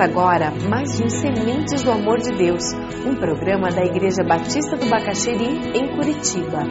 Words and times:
Agora 0.00 0.52
mais 0.52 1.00
um 1.00 1.08
Sementes 1.08 1.82
do 1.82 1.90
Amor 1.90 2.18
de 2.18 2.30
Deus, 2.30 2.72
um 3.04 3.16
programa 3.16 3.68
da 3.68 3.84
Igreja 3.84 4.22
Batista 4.22 4.76
do 4.76 4.88
Bacaxeri, 4.88 5.76
em 5.76 5.88
Curitiba. 5.88 6.62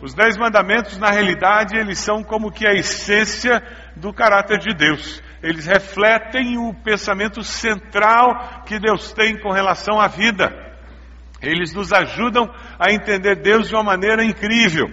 Os 0.00 0.14
Dez 0.14 0.36
Mandamentos, 0.36 0.96
na 0.96 1.10
realidade, 1.10 1.76
eles 1.76 1.98
são 1.98 2.22
como 2.22 2.52
que 2.52 2.64
a 2.64 2.72
essência 2.72 3.60
do 3.96 4.12
caráter 4.12 4.58
de 4.58 4.72
Deus. 4.72 5.20
Eles 5.42 5.66
refletem 5.66 6.56
o 6.56 6.72
pensamento 6.72 7.42
central 7.42 8.62
que 8.64 8.78
Deus 8.78 9.12
tem 9.12 9.36
com 9.40 9.50
relação 9.50 9.98
à 9.98 10.06
vida. 10.06 10.52
Eles 11.42 11.74
nos 11.74 11.92
ajudam 11.92 12.48
a 12.78 12.92
entender 12.92 13.42
Deus 13.42 13.68
de 13.68 13.74
uma 13.74 13.82
maneira 13.82 14.24
incrível. 14.24 14.86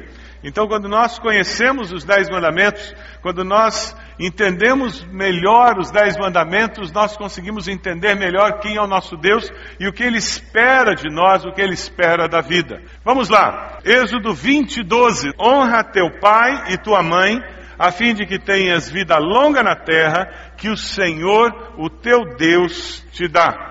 Então, 0.44 0.68
quando 0.68 0.90
nós 0.90 1.20
conhecemos 1.20 1.92
os 1.92 2.04
Dez 2.04 2.28
Mandamentos, 2.28 2.96
quando 3.22 3.44
nós 3.44 3.96
entendemos 4.22 5.04
melhor 5.06 5.80
os 5.80 5.90
Dez 5.90 6.16
Mandamentos, 6.16 6.92
nós 6.92 7.18
conseguimos 7.18 7.68
entender 7.68 8.16
melhor 8.16 8.60
quem 8.60 8.76
é 8.76 8.82
o 8.82 8.88
nosso 8.88 9.18
Deus 9.18 9.52
e 9.80 9.88
o 9.88 9.92
que 9.92 10.04
Ele 10.04 10.18
espera 10.18 10.94
de 10.94 11.10
nós, 11.10 11.44
o 11.44 11.52
que 11.52 11.60
Ele 11.60 11.74
espera 11.74 12.28
da 12.28 12.40
vida. 12.40 12.82
Vamos 13.04 13.30
lá, 13.30 13.80
Êxodo 13.84 14.34
20, 14.34 14.84
12. 14.84 15.32
Honra 15.40 15.84
teu 15.84 16.20
pai 16.20 16.72
e 16.74 16.78
tua 16.78 17.02
mãe, 17.02 17.42
a 17.80 17.92
fim 17.92 18.14
de 18.14 18.28
que 18.28 18.38
tenhas 18.38 18.90
vida 18.92 19.18
longa 19.18 19.64
na 19.64 19.76
terra, 19.76 20.54
que 20.56 20.70
o 20.70 20.78
Senhor, 20.78 21.74
o 21.80 21.90
teu 21.90 22.36
Deus, 22.38 23.04
te 23.12 23.28
dá. 23.28 23.70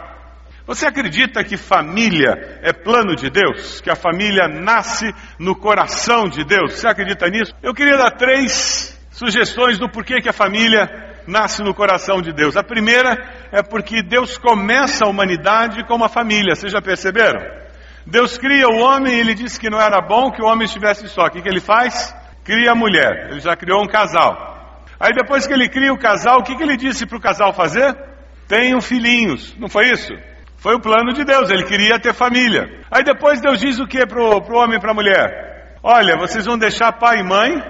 Você 0.67 0.87
acredita 0.87 1.45
que 1.45 1.57
família 1.57 2.61
é 2.63 2.73
plano 2.73 3.15
de 3.15 3.31
Deus? 3.31 3.81
Que 3.81 3.91
a 3.91 3.97
família 3.97 4.47
nasce 4.49 5.13
no 5.39 5.55
coração 5.55 6.29
de 6.29 6.45
Deus? 6.45 6.75
Você 6.75 6.89
acredita 6.89 7.29
nisso? 7.29 7.53
Eu 7.63 7.73
queria 7.73 7.97
dar 7.97 8.13
três 8.13 9.00
sugestões 9.11 9.79
do 9.79 9.89
porquê 9.89 10.21
que 10.21 10.29
a 10.29 10.33
família 10.33 10.89
nasce 11.27 11.63
no 11.63 11.75
coração 11.75 12.23
de 12.23 12.33
Deus. 12.33 12.57
A 12.57 12.63
primeira 12.63 13.17
é 13.53 13.63
porque 13.63 14.03
Deus 14.03 14.39
começa 14.39 15.05
a 15.05 15.09
humanidade 15.09 15.85
com 15.87 15.95
uma 15.95 16.09
família. 16.09 16.55
Vocês 16.55 16.73
já 16.73 16.81
perceberam? 16.81 17.41
Deus 18.07 18.39
cria 18.39 18.69
o 18.69 18.79
homem 18.79 19.15
e 19.15 19.21
ele 19.21 19.35
disse 19.35 19.61
que 19.61 19.71
não 19.71 19.81
era 19.81 20.01
bom 20.01 20.31
que 20.31 20.43
o 20.43 20.47
homem 20.47 20.65
estivesse 20.65 21.09
só. 21.09 21.27
O 21.27 21.31
que, 21.31 21.43
que 21.43 21.49
ele 21.49 21.61
faz? 21.61 22.15
Cria 22.45 22.73
a 22.73 22.75
mulher. 22.75 23.29
Ele 23.31 23.41
já 23.41 23.55
criou 23.55 23.83
um 23.83 23.89
casal. 23.89 24.85
Aí 24.99 25.13
depois 25.13 25.47
que 25.47 25.53
ele 25.53 25.69
cria 25.69 25.93
o 25.93 25.99
casal, 25.99 26.41
o 26.41 26.43
que, 26.43 26.57
que 26.57 26.63
ele 26.63 26.77
disse 26.77 27.07
para 27.07 27.19
o 27.19 27.21
casal 27.21 27.53
fazer? 27.53 27.97
Tenham 28.49 28.81
filhinhos. 28.81 29.57
Não 29.59 29.69
foi 29.69 29.91
isso? 29.91 30.13
Foi 30.57 30.75
o 30.75 30.81
plano 30.81 31.15
de 31.15 31.25
Deus, 31.25 31.49
ele 31.51 31.65
queria 31.65 31.99
ter 31.99 32.13
família. 32.13 32.85
Aí 32.91 33.03
depois 33.03 33.41
Deus 33.41 33.59
diz 33.59 33.79
o 33.79 33.87
que 33.87 34.05
pro, 34.07 34.43
pro 34.43 34.59
homem 34.59 34.77
e 34.77 34.81
pra 34.81 34.93
mulher? 34.93 35.79
Olha, 35.83 36.19
vocês 36.19 36.45
vão 36.45 36.59
deixar 36.59 36.93
pai 36.93 37.21
e 37.21 37.23
mãe, 37.23 37.63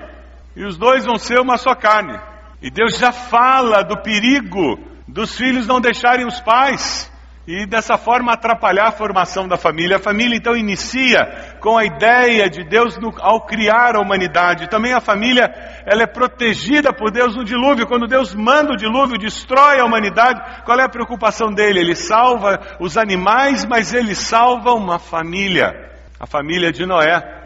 e 0.57 0.65
os 0.65 0.77
dois 0.77 1.05
vão 1.05 1.17
ser 1.17 1.39
uma 1.39 1.57
só 1.57 1.75
carne. 1.75 2.19
E 2.63 2.71
Deus 2.71 2.99
já 2.99 3.13
fala 3.13 3.83
do 3.83 3.97
perigo 4.03 4.79
dos 5.07 5.37
filhos 5.37 5.67
não 5.67 5.81
deixarem 5.81 6.27
os 6.27 6.41
pais 6.41 7.11
e 7.47 7.67
dessa 7.67 7.97
forma 7.97 8.33
atrapalhar 8.33 8.89
a 8.89 8.93
formação 8.93 9.49
da 9.49 9.57
família. 9.57 9.97
A 9.97 10.01
família 10.01 10.37
então 10.37 10.57
inicia 10.57 11.57
com 11.61 11.77
a 11.77 11.85
ideia 11.85 12.49
de 12.49 12.63
Deus 12.63 12.97
no, 12.99 13.13
ao 13.19 13.45
criar 13.45 13.97
a 13.97 14.01
humanidade. 14.01 14.69
Também 14.69 14.93
a 14.93 15.01
família 15.01 15.51
ela 15.85 16.03
é 16.03 16.07
protegida 16.07 16.93
por 16.93 17.11
Deus 17.11 17.35
no 17.35 17.45
dilúvio. 17.45 17.87
Quando 17.87 18.07
Deus 18.07 18.35
manda 18.35 18.73
o 18.73 18.77
dilúvio, 18.77 19.19
destrói 19.19 19.81
a 19.81 19.85
humanidade, 19.85 20.63
qual 20.65 20.79
é 20.79 20.85
a 20.85 20.89
preocupação 20.89 21.53
dele? 21.53 21.81
Ele 21.81 21.97
salva 21.97 22.61
os 22.79 22.97
animais, 22.97 23.65
mas 23.65 23.93
ele 23.93 24.15
salva 24.15 24.73
uma 24.73 24.99
família, 24.99 25.73
a 26.21 26.27
família 26.27 26.71
de 26.71 26.87
Noé. 26.87 27.40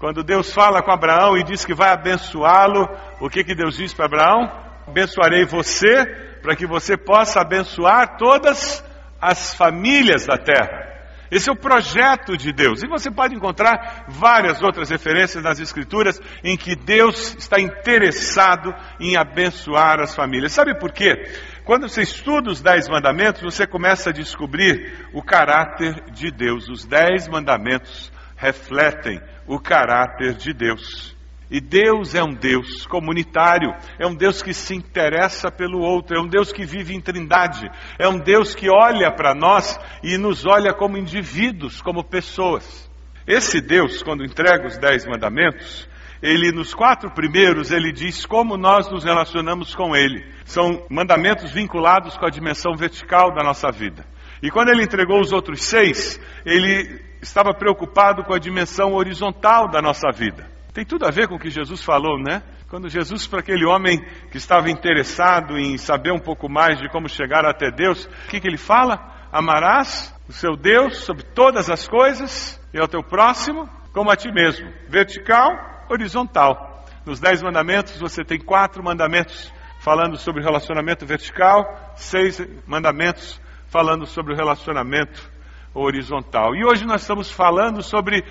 Quando 0.00 0.24
Deus 0.24 0.50
fala 0.50 0.82
com 0.82 0.90
Abraão 0.90 1.36
e 1.36 1.44
diz 1.44 1.62
que 1.62 1.74
vai 1.74 1.90
abençoá-lo, 1.90 2.88
o 3.20 3.28
que, 3.28 3.44
que 3.44 3.54
Deus 3.54 3.76
diz 3.76 3.92
para 3.92 4.06
Abraão? 4.06 4.50
Abençoarei 4.88 5.44
você 5.44 6.06
para 6.40 6.56
que 6.56 6.66
você 6.66 6.96
possa 6.96 7.42
abençoar 7.42 8.16
todas 8.16 8.82
as 9.20 9.54
famílias 9.54 10.24
da 10.24 10.38
terra. 10.38 10.88
Esse 11.30 11.50
é 11.50 11.52
o 11.52 11.56
projeto 11.56 12.34
de 12.34 12.50
Deus. 12.50 12.82
E 12.82 12.88
você 12.88 13.10
pode 13.10 13.34
encontrar 13.34 14.06
várias 14.08 14.62
outras 14.62 14.88
referências 14.88 15.44
nas 15.44 15.60
Escrituras 15.60 16.18
em 16.42 16.56
que 16.56 16.74
Deus 16.74 17.36
está 17.38 17.60
interessado 17.60 18.74
em 18.98 19.18
abençoar 19.18 20.00
as 20.00 20.14
famílias. 20.14 20.52
Sabe 20.52 20.78
por 20.78 20.92
quê? 20.92 21.30
Quando 21.62 21.86
você 21.90 22.00
estuda 22.00 22.50
os 22.50 22.62
Dez 22.62 22.88
Mandamentos, 22.88 23.42
você 23.42 23.66
começa 23.66 24.08
a 24.08 24.14
descobrir 24.14 25.10
o 25.12 25.22
caráter 25.22 26.10
de 26.10 26.30
Deus. 26.30 26.70
Os 26.70 26.86
Dez 26.86 27.28
Mandamentos 27.28 28.10
refletem 28.40 29.20
o 29.46 29.60
caráter 29.60 30.34
de 30.34 30.52
Deus. 30.54 31.14
E 31.50 31.60
Deus 31.60 32.14
é 32.14 32.22
um 32.22 32.32
Deus 32.32 32.86
comunitário, 32.86 33.74
é 33.98 34.06
um 34.06 34.14
Deus 34.14 34.40
que 34.40 34.54
se 34.54 34.74
interessa 34.74 35.50
pelo 35.50 35.80
outro, 35.80 36.16
é 36.16 36.20
um 36.20 36.28
Deus 36.28 36.52
que 36.52 36.64
vive 36.64 36.94
em 36.94 37.00
trindade, 37.00 37.68
é 37.98 38.08
um 38.08 38.18
Deus 38.18 38.54
que 38.54 38.70
olha 38.70 39.10
para 39.10 39.34
nós 39.34 39.78
e 40.02 40.16
nos 40.16 40.46
olha 40.46 40.72
como 40.72 40.96
indivíduos, 40.96 41.82
como 41.82 42.04
pessoas. 42.04 42.88
Esse 43.26 43.60
Deus, 43.60 44.02
quando 44.02 44.24
entrega 44.24 44.66
os 44.66 44.78
dez 44.78 45.04
mandamentos, 45.06 45.88
ele 46.22 46.52
nos 46.52 46.72
quatro 46.72 47.10
primeiros 47.10 47.70
ele 47.70 47.92
diz 47.92 48.24
como 48.24 48.56
nós 48.56 48.88
nos 48.90 49.04
relacionamos 49.04 49.74
com 49.74 49.94
ele. 49.96 50.24
São 50.44 50.86
mandamentos 50.88 51.50
vinculados 51.50 52.16
com 52.16 52.26
a 52.26 52.30
dimensão 52.30 52.74
vertical 52.76 53.34
da 53.34 53.42
nossa 53.42 53.70
vida. 53.72 54.06
E 54.42 54.50
quando 54.50 54.68
ele 54.70 54.84
entregou 54.84 55.20
os 55.20 55.32
outros 55.32 55.64
seis, 55.64 56.20
ele 56.46 57.09
estava 57.20 57.52
preocupado 57.52 58.24
com 58.24 58.34
a 58.34 58.38
dimensão 58.38 58.94
horizontal 58.94 59.68
da 59.68 59.80
nossa 59.82 60.10
vida. 60.12 60.50
Tem 60.72 60.84
tudo 60.84 61.06
a 61.06 61.10
ver 61.10 61.28
com 61.28 61.34
o 61.34 61.38
que 61.38 61.50
Jesus 61.50 61.82
falou, 61.82 62.18
né? 62.18 62.42
Quando 62.68 62.88
Jesus, 62.88 63.26
para 63.26 63.40
aquele 63.40 63.66
homem 63.66 64.00
que 64.30 64.36
estava 64.36 64.70
interessado 64.70 65.58
em 65.58 65.76
saber 65.76 66.12
um 66.12 66.20
pouco 66.20 66.48
mais 66.48 66.78
de 66.78 66.88
como 66.88 67.08
chegar 67.08 67.44
até 67.44 67.70
Deus, 67.70 68.04
o 68.04 68.28
que, 68.28 68.40
que 68.40 68.46
ele 68.46 68.56
fala? 68.56 69.26
Amarás 69.32 70.14
o 70.28 70.32
seu 70.32 70.56
Deus 70.56 70.98
sobre 70.98 71.24
todas 71.24 71.68
as 71.68 71.88
coisas 71.88 72.60
e 72.72 72.78
ao 72.78 72.86
teu 72.86 73.02
próximo 73.02 73.68
como 73.92 74.10
a 74.10 74.16
ti 74.16 74.30
mesmo. 74.30 74.72
Vertical, 74.88 75.50
horizontal. 75.90 76.84
Nos 77.04 77.18
dez 77.18 77.42
mandamentos 77.42 77.98
você 77.98 78.24
tem 78.24 78.38
quatro 78.38 78.82
mandamentos 78.84 79.52
falando 79.80 80.16
sobre 80.16 80.42
relacionamento 80.42 81.04
vertical, 81.04 81.64
seis 81.96 82.40
mandamentos 82.66 83.40
falando 83.66 84.06
sobre 84.06 84.32
o 84.32 84.36
relacionamento 84.36 85.30
horizontal. 85.74 86.54
E 86.54 86.64
hoje 86.64 86.84
nós 86.84 87.02
estamos 87.02 87.30
falando 87.30 87.82
sobre 87.82 88.24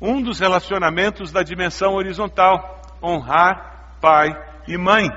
um 0.00 0.22
dos 0.22 0.38
relacionamentos 0.38 1.32
da 1.32 1.42
dimensão 1.42 1.94
horizontal, 1.94 2.80
honrar 3.02 3.98
pai 4.00 4.30
e 4.68 4.76
mãe. 4.76 5.08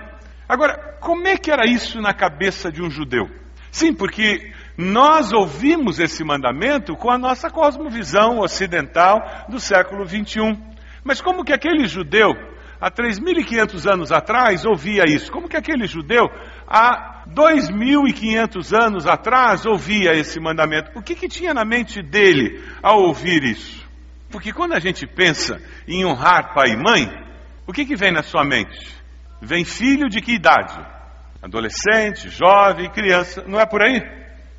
Agora, 0.48 0.98
como 1.00 1.28
é 1.28 1.38
que 1.38 1.52
era 1.52 1.66
isso 1.66 2.02
na 2.02 2.14
cabeça 2.14 2.72
de 2.72 2.82
um 2.82 2.90
judeu? 2.90 3.30
Sim, 3.72 3.94
porque 3.94 4.52
nós 4.78 5.32
ouvimos 5.32 6.00
esse 6.00 6.24
mandamento 6.24 6.96
com 6.96 7.12
a 7.12 7.18
nossa 7.18 7.50
cosmovisão 7.50 8.40
ocidental 8.40 9.20
do 9.48 9.60
século 9.60 10.06
21. 10.06 10.58
Mas 11.04 11.22
como 11.22 11.44
que 11.44 11.54
aquele 11.54 11.88
judeu, 11.88 12.32
há 12.82 12.90
3.500 12.90 13.92
anos 13.92 14.12
atrás, 14.12 14.66
ouvia 14.66 15.04
isso? 15.06 15.32
Como 15.32 15.48
que 15.48 15.58
aquele 15.58 15.86
judeu, 15.86 16.26
há 16.68 17.19
2.500 17.34 18.74
anos 18.74 19.08
atrás, 19.08 19.66
ouvia 19.66 20.14
esse 20.14 20.40
mandamento? 20.40 20.92
O 20.98 21.02
que, 21.02 21.16
que 21.16 21.28
tinha 21.28 21.54
na 21.54 21.64
mente 21.64 22.02
dele 22.02 22.64
ao 22.82 23.02
ouvir 23.02 23.44
isso? 23.44 23.88
Porque 24.30 24.54
quando 24.54 24.74
a 24.74 24.80
gente 24.80 25.08
pensa 25.08 25.62
em 25.88 26.06
honrar 26.06 26.54
pai 26.54 26.72
e 26.72 26.78
mãe, 26.78 27.08
o 27.66 27.74
que, 27.74 27.86
que 27.86 27.96
vem 27.96 28.12
na 28.12 28.24
sua 28.24 28.44
mente? 28.44 28.88
Vem 29.42 29.64
filho 29.64 30.10
de 30.10 30.22
que 30.22 30.34
idade? 30.34 30.80
Adolescente, 31.42 32.30
jovem, 32.30 32.90
criança, 32.90 33.44
não 33.48 33.60
é 33.60 33.66
por 33.66 33.82
aí? 33.82 34.02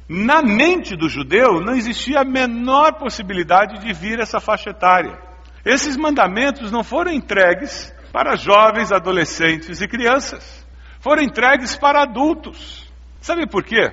Na 0.08 0.42
mente 0.42 0.96
do 0.96 1.08
judeu 1.08 1.60
não 1.60 1.74
existia 1.74 2.20
a 2.20 2.24
menor 2.24 2.94
possibilidade 2.94 3.78
de 3.78 3.92
vir 3.92 4.18
essa 4.18 4.40
faixa 4.40 4.70
etária. 4.70 5.16
Esses 5.64 5.96
mandamentos 5.96 6.72
não 6.72 6.82
foram 6.82 7.12
entregues 7.12 7.94
para 8.12 8.34
jovens, 8.34 8.90
adolescentes 8.90 9.80
e 9.80 9.86
crianças. 9.86 10.66
Foram 11.00 11.22
entregues 11.22 11.76
para 11.76 12.02
adultos. 12.02 12.90
Sabe 13.20 13.46
por 13.46 13.64
quê? 13.64 13.90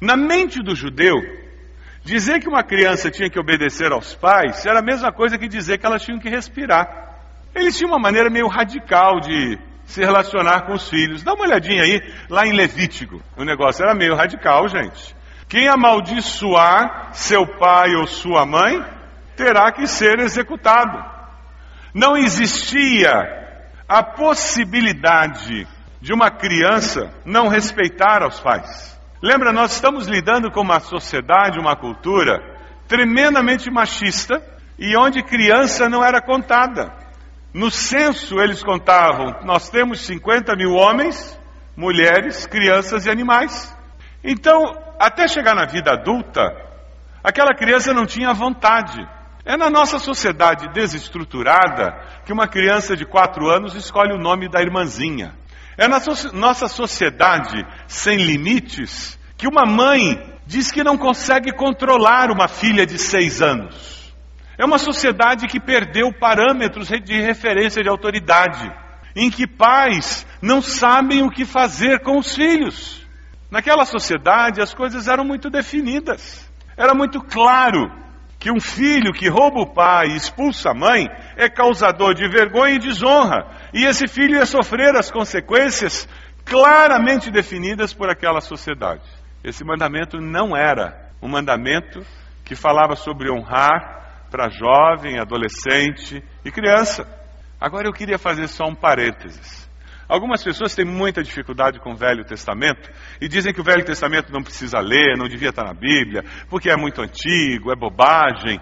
Na 0.00 0.16
mente 0.16 0.62
do 0.62 0.74
judeu, 0.74 1.16
Dizer 2.08 2.40
que 2.40 2.48
uma 2.48 2.62
criança 2.62 3.10
tinha 3.10 3.28
que 3.28 3.38
obedecer 3.38 3.92
aos 3.92 4.14
pais 4.14 4.64
era 4.64 4.78
a 4.78 4.82
mesma 4.82 5.12
coisa 5.12 5.36
que 5.36 5.46
dizer 5.46 5.76
que 5.76 5.84
elas 5.84 6.02
tinham 6.02 6.18
que 6.18 6.30
respirar. 6.30 6.88
Eles 7.54 7.76
tinham 7.76 7.90
uma 7.90 7.98
maneira 7.98 8.30
meio 8.30 8.48
radical 8.48 9.20
de 9.20 9.58
se 9.84 10.00
relacionar 10.00 10.62
com 10.62 10.72
os 10.72 10.88
filhos. 10.88 11.22
Dá 11.22 11.34
uma 11.34 11.44
olhadinha 11.44 11.82
aí, 11.82 12.00
lá 12.30 12.46
em 12.46 12.54
Levítico. 12.54 13.22
O 13.36 13.44
negócio 13.44 13.84
era 13.84 13.94
meio 13.94 14.14
radical, 14.14 14.66
gente. 14.68 15.14
Quem 15.50 15.68
amaldiçoar 15.68 17.10
seu 17.12 17.46
pai 17.58 17.94
ou 17.94 18.06
sua 18.06 18.46
mãe 18.46 18.82
terá 19.36 19.70
que 19.70 19.86
ser 19.86 20.18
executado. 20.18 21.04
Não 21.92 22.16
existia 22.16 23.10
a 23.86 24.02
possibilidade 24.02 25.66
de 26.00 26.12
uma 26.12 26.30
criança 26.30 27.12
não 27.24 27.48
respeitar 27.48 28.22
aos 28.22 28.40
pais. 28.40 28.98
Lembra, 29.22 29.52
nós 29.52 29.72
estamos 29.72 30.06
lidando 30.06 30.50
com 30.50 30.60
uma 30.60 30.80
sociedade, 30.80 31.58
uma 31.58 31.76
cultura 31.76 32.38
tremendamente 32.86 33.70
machista 33.70 34.40
e 34.78 34.96
onde 34.96 35.22
criança 35.22 35.88
não 35.88 36.04
era 36.04 36.22
contada. 36.22 36.92
No 37.52 37.70
censo 37.70 38.38
eles 38.40 38.62
contavam, 38.62 39.40
nós 39.44 39.68
temos 39.68 40.06
50 40.06 40.54
mil 40.54 40.72
homens, 40.72 41.38
mulheres, 41.76 42.46
crianças 42.46 43.06
e 43.06 43.10
animais. 43.10 43.76
Então, 44.22 44.62
até 45.00 45.26
chegar 45.26 45.54
na 45.54 45.64
vida 45.64 45.92
adulta, 45.92 46.42
aquela 47.22 47.54
criança 47.54 47.92
não 47.92 48.06
tinha 48.06 48.32
vontade. 48.32 49.06
É 49.44 49.56
na 49.56 49.70
nossa 49.70 49.98
sociedade 49.98 50.68
desestruturada 50.72 51.92
que 52.24 52.32
uma 52.32 52.46
criança 52.46 52.96
de 52.96 53.06
quatro 53.06 53.48
anos 53.48 53.74
escolhe 53.74 54.12
o 54.12 54.20
nome 54.20 54.48
da 54.48 54.60
irmãzinha. 54.60 55.34
É 55.78 55.86
na 55.86 56.00
so 56.00 56.32
nossa 56.36 56.66
sociedade 56.66 57.64
sem 57.86 58.16
limites 58.16 59.16
que 59.36 59.46
uma 59.46 59.64
mãe 59.64 60.36
diz 60.44 60.72
que 60.72 60.82
não 60.82 60.98
consegue 60.98 61.52
controlar 61.52 62.32
uma 62.32 62.48
filha 62.48 62.84
de 62.84 62.98
seis 62.98 63.40
anos. 63.40 64.12
É 64.58 64.64
uma 64.64 64.78
sociedade 64.78 65.46
que 65.46 65.60
perdeu 65.60 66.12
parâmetros 66.12 66.88
de 66.88 67.20
referência 67.20 67.80
de 67.80 67.88
autoridade, 67.88 68.68
em 69.14 69.30
que 69.30 69.46
pais 69.46 70.26
não 70.42 70.60
sabem 70.60 71.22
o 71.22 71.30
que 71.30 71.44
fazer 71.44 72.00
com 72.00 72.18
os 72.18 72.34
filhos. 72.34 73.06
Naquela 73.48 73.84
sociedade 73.84 74.60
as 74.60 74.74
coisas 74.74 75.06
eram 75.06 75.24
muito 75.24 75.48
definidas. 75.48 76.50
Era 76.76 76.92
muito 76.92 77.20
claro 77.22 77.88
que 78.38 78.50
um 78.50 78.60
filho 78.60 79.12
que 79.12 79.28
rouba 79.28 79.60
o 79.60 79.72
pai 79.72 80.08
e 80.08 80.16
expulsa 80.16 80.70
a 80.70 80.74
mãe 80.74 81.06
é 81.36 81.48
causador 81.48 82.14
de 82.14 82.28
vergonha 82.28 82.74
e 82.74 82.78
desonra, 82.78 83.46
e 83.72 83.84
esse 83.84 84.06
filho 84.06 84.36
ia 84.36 84.46
sofrer 84.46 84.94
as 84.96 85.10
consequências 85.10 86.08
claramente 86.44 87.30
definidas 87.30 87.92
por 87.92 88.08
aquela 88.08 88.40
sociedade. 88.40 89.02
Esse 89.42 89.64
mandamento 89.64 90.18
não 90.18 90.56
era 90.56 91.10
um 91.20 91.28
mandamento 91.28 92.00
que 92.44 92.54
falava 92.54 92.96
sobre 92.96 93.30
honrar 93.30 94.26
para 94.30 94.48
jovem, 94.48 95.18
adolescente 95.18 96.22
e 96.44 96.50
criança. 96.50 97.06
Agora 97.60 97.88
eu 97.88 97.92
queria 97.92 98.18
fazer 98.18 98.48
só 98.48 98.66
um 98.66 98.74
parênteses. 98.74 99.67
Algumas 100.08 100.42
pessoas 100.42 100.74
têm 100.74 100.86
muita 100.86 101.22
dificuldade 101.22 101.78
com 101.80 101.92
o 101.92 101.96
Velho 101.96 102.24
Testamento 102.24 102.90
e 103.20 103.28
dizem 103.28 103.52
que 103.52 103.60
o 103.60 103.64
Velho 103.64 103.84
Testamento 103.84 104.32
não 104.32 104.42
precisa 104.42 104.80
ler, 104.80 105.18
não 105.18 105.28
devia 105.28 105.50
estar 105.50 105.64
na 105.64 105.74
Bíblia, 105.74 106.24
porque 106.48 106.70
é 106.70 106.76
muito 106.76 107.02
antigo, 107.02 107.70
é 107.70 107.76
bobagem. 107.76 108.58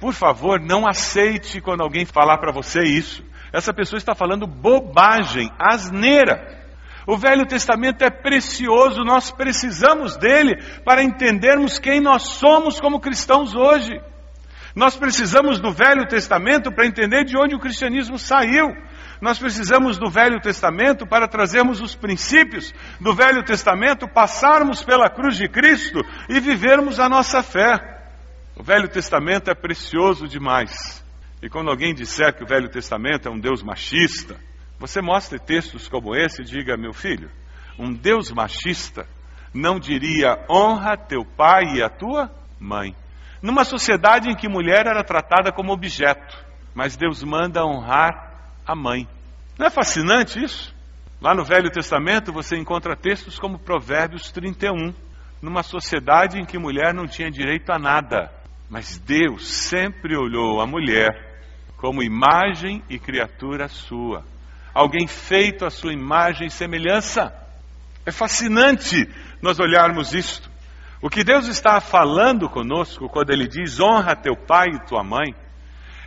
Por 0.00 0.12
favor, 0.12 0.58
não 0.60 0.88
aceite 0.88 1.60
quando 1.60 1.82
alguém 1.82 2.04
falar 2.04 2.38
para 2.38 2.50
você 2.50 2.80
isso. 2.82 3.24
Essa 3.52 3.72
pessoa 3.72 3.98
está 3.98 4.16
falando 4.16 4.48
bobagem, 4.48 5.48
asneira. 5.58 6.58
O 7.06 7.16
Velho 7.16 7.46
Testamento 7.46 8.02
é 8.02 8.10
precioso, 8.10 9.04
nós 9.04 9.30
precisamos 9.30 10.16
dele 10.16 10.56
para 10.84 11.02
entendermos 11.02 11.78
quem 11.78 12.00
nós 12.00 12.22
somos 12.22 12.80
como 12.80 13.00
cristãos 13.00 13.54
hoje. 13.54 14.00
Nós 14.74 14.96
precisamos 14.96 15.60
do 15.60 15.72
Velho 15.72 16.06
Testamento 16.06 16.72
para 16.72 16.86
entender 16.86 17.24
de 17.24 17.36
onde 17.36 17.54
o 17.54 17.58
cristianismo 17.58 18.18
saiu. 18.18 18.68
Nós 19.20 19.38
precisamos 19.38 19.98
do 19.98 20.08
Velho 20.08 20.40
Testamento 20.40 21.06
para 21.06 21.28
trazermos 21.28 21.80
os 21.80 21.94
princípios 21.94 22.72
do 22.98 23.14
Velho 23.14 23.44
Testamento, 23.44 24.08
passarmos 24.08 24.82
pela 24.82 25.10
cruz 25.10 25.36
de 25.36 25.46
Cristo 25.46 26.00
e 26.28 26.40
vivermos 26.40 26.98
a 26.98 27.08
nossa 27.08 27.42
fé. 27.42 28.00
O 28.56 28.62
Velho 28.62 28.88
Testamento 28.88 29.50
é 29.50 29.54
precioso 29.54 30.26
demais. 30.26 31.04
E 31.42 31.50
quando 31.50 31.70
alguém 31.70 31.94
disser 31.94 32.34
que 32.34 32.42
o 32.42 32.46
Velho 32.46 32.70
Testamento 32.70 33.28
é 33.28 33.30
um 33.30 33.38
Deus 33.38 33.62
machista, 33.62 34.36
você 34.78 35.02
mostre 35.02 35.38
textos 35.38 35.86
como 35.86 36.16
esse 36.16 36.40
e 36.40 36.44
diga, 36.44 36.76
meu 36.76 36.94
filho, 36.94 37.30
um 37.78 37.92
Deus 37.92 38.30
machista 38.30 39.06
não 39.52 39.78
diria 39.78 40.44
honra 40.48 40.96
teu 40.96 41.24
pai 41.24 41.74
e 41.74 41.82
a 41.82 41.90
tua 41.90 42.30
mãe. 42.58 42.94
Numa 43.42 43.64
sociedade 43.64 44.30
em 44.30 44.36
que 44.36 44.48
mulher 44.48 44.86
era 44.86 45.02
tratada 45.02 45.52
como 45.52 45.72
objeto, 45.72 46.38
mas 46.74 46.96
Deus 46.96 47.22
manda 47.22 47.64
honrar 47.64 48.29
a 48.66 48.74
mãe. 48.74 49.08
Não 49.58 49.66
é 49.66 49.70
fascinante 49.70 50.42
isso? 50.42 50.74
Lá 51.20 51.34
no 51.34 51.44
Velho 51.44 51.70
Testamento 51.70 52.32
você 52.32 52.56
encontra 52.56 52.96
textos 52.96 53.38
como 53.38 53.58
Provérbios 53.58 54.30
31, 54.32 54.94
numa 55.42 55.62
sociedade 55.62 56.38
em 56.38 56.46
que 56.46 56.58
mulher 56.58 56.94
não 56.94 57.06
tinha 57.06 57.30
direito 57.30 57.70
a 57.70 57.78
nada. 57.78 58.32
Mas 58.70 58.98
Deus 58.98 59.48
sempre 59.48 60.16
olhou 60.16 60.60
a 60.60 60.66
mulher 60.66 61.42
como 61.76 62.02
imagem 62.02 62.82
e 62.88 62.98
criatura 62.98 63.68
sua. 63.68 64.24
Alguém 64.72 65.06
feito 65.06 65.66
à 65.66 65.70
sua 65.70 65.92
imagem 65.92 66.46
e 66.46 66.50
semelhança. 66.50 67.34
É 68.06 68.12
fascinante 68.12 69.08
nós 69.42 69.58
olharmos 69.58 70.14
isto. 70.14 70.50
O 71.02 71.08
que 71.08 71.24
Deus 71.24 71.48
está 71.48 71.80
falando 71.80 72.48
conosco 72.48 73.08
quando 73.08 73.30
Ele 73.30 73.48
diz 73.48 73.80
honra 73.80 74.14
teu 74.14 74.36
pai 74.36 74.68
e 74.68 74.86
tua 74.86 75.02
mãe, 75.02 75.34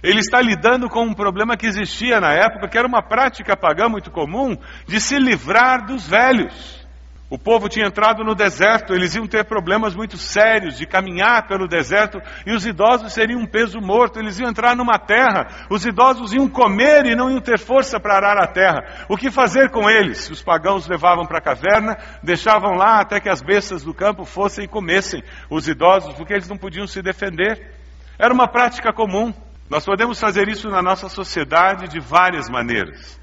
ele 0.03 0.19
está 0.19 0.41
lidando 0.41 0.89
com 0.89 1.03
um 1.03 1.13
problema 1.13 1.55
que 1.55 1.65
existia 1.65 2.19
na 2.19 2.33
época, 2.33 2.67
que 2.67 2.77
era 2.77 2.88
uma 2.88 3.01
prática 3.01 3.55
pagã 3.55 3.88
muito 3.88 4.11
comum, 4.11 4.57
de 4.85 5.00
se 5.00 5.17
livrar 5.17 5.85
dos 5.85 6.05
velhos. 6.05 6.83
O 7.29 7.39
povo 7.39 7.67
tinha 7.67 7.88
entrado 7.88 8.23
no 8.23 8.35
deserto, 8.35 8.94
eles 8.94 9.15
iam 9.15 9.25
ter 9.25 9.44
problemas 9.45 9.95
muito 9.95 10.17
sérios 10.17 10.77
de 10.77 10.85
caminhar 10.85 11.47
pelo 11.47 11.67
deserto 11.67 12.21
e 12.45 12.53
os 12.53 12.63
idosos 12.63 13.11
seriam 13.11 13.39
um 13.39 13.47
peso 13.47 13.79
morto, 13.81 14.19
eles 14.19 14.38
iam 14.38 14.51
entrar 14.51 14.75
numa 14.75 15.00
terra, 15.00 15.47
os 15.67 15.83
idosos 15.83 16.31
iam 16.31 16.47
comer 16.47 17.07
e 17.07 17.15
não 17.15 17.31
iam 17.31 17.41
ter 17.41 17.57
força 17.57 17.99
para 17.99 18.17
arar 18.17 18.38
a 18.38 18.45
terra. 18.45 19.06
O 19.09 19.17
que 19.17 19.31
fazer 19.31 19.71
com 19.71 19.89
eles? 19.89 20.29
Os 20.29 20.44
pagãos 20.44 20.88
levavam 20.88 21.25
para 21.25 21.39
a 21.39 21.41
caverna, 21.41 21.97
deixavam 22.21 22.73
lá 22.73 22.99
até 22.99 23.19
que 23.19 23.29
as 23.29 23.41
bestas 23.41 23.83
do 23.83 23.95
campo 23.95 24.25
fossem 24.25 24.65
e 24.65 24.67
comessem 24.67 25.23
os 25.49 25.67
idosos, 25.67 26.13
porque 26.13 26.33
eles 26.33 26.47
não 26.47 26.57
podiam 26.57 26.85
se 26.85 27.01
defender. 27.01 27.73
Era 28.19 28.31
uma 28.31 28.47
prática 28.47 28.94
comum. 28.94 29.33
Nós 29.69 29.86
podemos 29.86 30.19
fazer 30.19 30.48
isso 30.50 30.69
na 30.69 30.81
nossa 30.81 31.10
sociedade 31.10 31.88
de 31.88 32.00
várias 32.00 32.50
maneiras. 32.50 33.19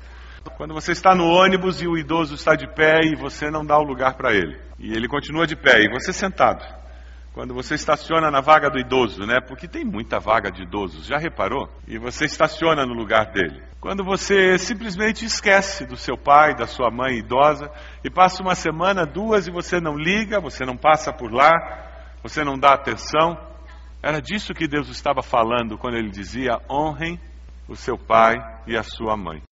Quando 0.57 0.73
você 0.73 0.93
está 0.93 1.15
no 1.15 1.27
ônibus 1.27 1.83
e 1.83 1.87
o 1.87 1.99
idoso 1.99 2.35
está 2.35 2.55
de 2.55 2.67
pé 2.67 3.01
e 3.05 3.15
você 3.15 3.51
não 3.51 3.65
dá 3.65 3.79
o 3.79 3.83
lugar 3.83 4.15
para 4.15 4.33
ele, 4.33 4.59
e 4.79 4.93
ele 4.93 5.07
continua 5.07 5.47
de 5.47 5.55
pé 5.55 5.83
e 5.83 5.91
você 5.91 6.13
sentado. 6.13 6.65
Quando 7.33 7.55
você 7.55 7.75
estaciona 7.75 8.31
na 8.31 8.41
vaga 8.41 8.69
do 8.69 8.79
idoso, 8.79 9.25
né? 9.25 9.39
Porque 9.41 9.69
tem 9.69 9.85
muita 9.85 10.19
vaga 10.19 10.51
de 10.51 10.63
idosos, 10.63 11.07
já 11.07 11.17
reparou? 11.17 11.69
E 11.87 11.97
você 11.97 12.25
estaciona 12.25 12.85
no 12.85 12.93
lugar 12.93 13.27
dele. 13.31 13.63
Quando 13.81 14.05
você 14.05 14.59
simplesmente 14.59 15.25
esquece 15.25 15.87
do 15.87 15.97
seu 15.97 16.19
pai, 16.19 16.55
da 16.57 16.67
sua 16.67 16.91
mãe 16.91 17.19
idosa, 17.19 17.71
e 18.03 18.11
passa 18.11 18.43
uma 18.43 18.57
semana, 18.57 19.07
duas, 19.07 19.47
e 19.47 19.51
você 19.51 19.81
não 19.81 19.97
liga, 19.97 20.41
você 20.41 20.65
não 20.65 20.77
passa 20.77 21.13
por 21.13 21.33
lá, 21.33 21.53
você 22.23 22.43
não 22.43 22.59
dá 22.59 22.75
atenção, 22.75 23.39
era 24.03 24.21
disso 24.21 24.55
que 24.55 24.67
Deus 24.67 24.89
estava 24.89 25.23
falando 25.23 25.77
quando 25.77 25.97
ele 25.97 26.11
dizia: 26.11 26.59
honrem 26.69 27.21
o 27.69 27.77
seu 27.77 27.99
pai 27.99 28.37
e 28.67 28.77
a 28.77 28.83
sua 28.83 29.17
mãe. 29.17 29.43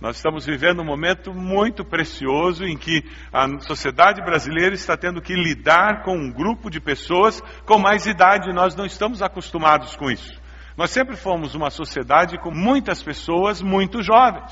Nós 0.00 0.16
estamos 0.16 0.46
vivendo 0.46 0.80
um 0.80 0.84
momento 0.84 1.34
muito 1.34 1.84
precioso 1.84 2.64
em 2.64 2.74
que 2.74 3.04
a 3.30 3.46
sociedade 3.60 4.22
brasileira 4.22 4.74
está 4.74 4.96
tendo 4.96 5.20
que 5.20 5.34
lidar 5.34 6.02
com 6.02 6.16
um 6.16 6.32
grupo 6.32 6.70
de 6.70 6.80
pessoas 6.80 7.42
com 7.66 7.78
mais 7.78 8.06
idade 8.06 8.50
nós 8.54 8.74
não 8.74 8.86
estamos 8.86 9.20
acostumados 9.20 9.94
com 9.96 10.10
isso. 10.10 10.40
Nós 10.74 10.90
sempre 10.90 11.16
fomos 11.16 11.54
uma 11.54 11.68
sociedade 11.68 12.38
com 12.38 12.50
muitas 12.50 13.02
pessoas 13.02 13.60
muito 13.60 14.02
jovens. 14.02 14.50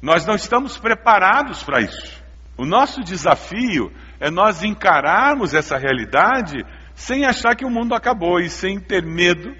Nós 0.00 0.24
não 0.24 0.36
estamos 0.36 0.78
preparados 0.78 1.64
para 1.64 1.80
isso. 1.80 2.22
O 2.56 2.64
nosso 2.64 3.02
desafio 3.02 3.90
é 4.20 4.30
nós 4.30 4.62
encararmos 4.62 5.54
essa 5.54 5.76
realidade 5.76 6.62
sem 6.94 7.24
achar 7.24 7.56
que 7.56 7.64
o 7.64 7.70
mundo 7.70 7.94
acabou 7.94 8.40
e 8.40 8.48
sem 8.48 8.78
ter 8.78 9.04
medo 9.04 9.54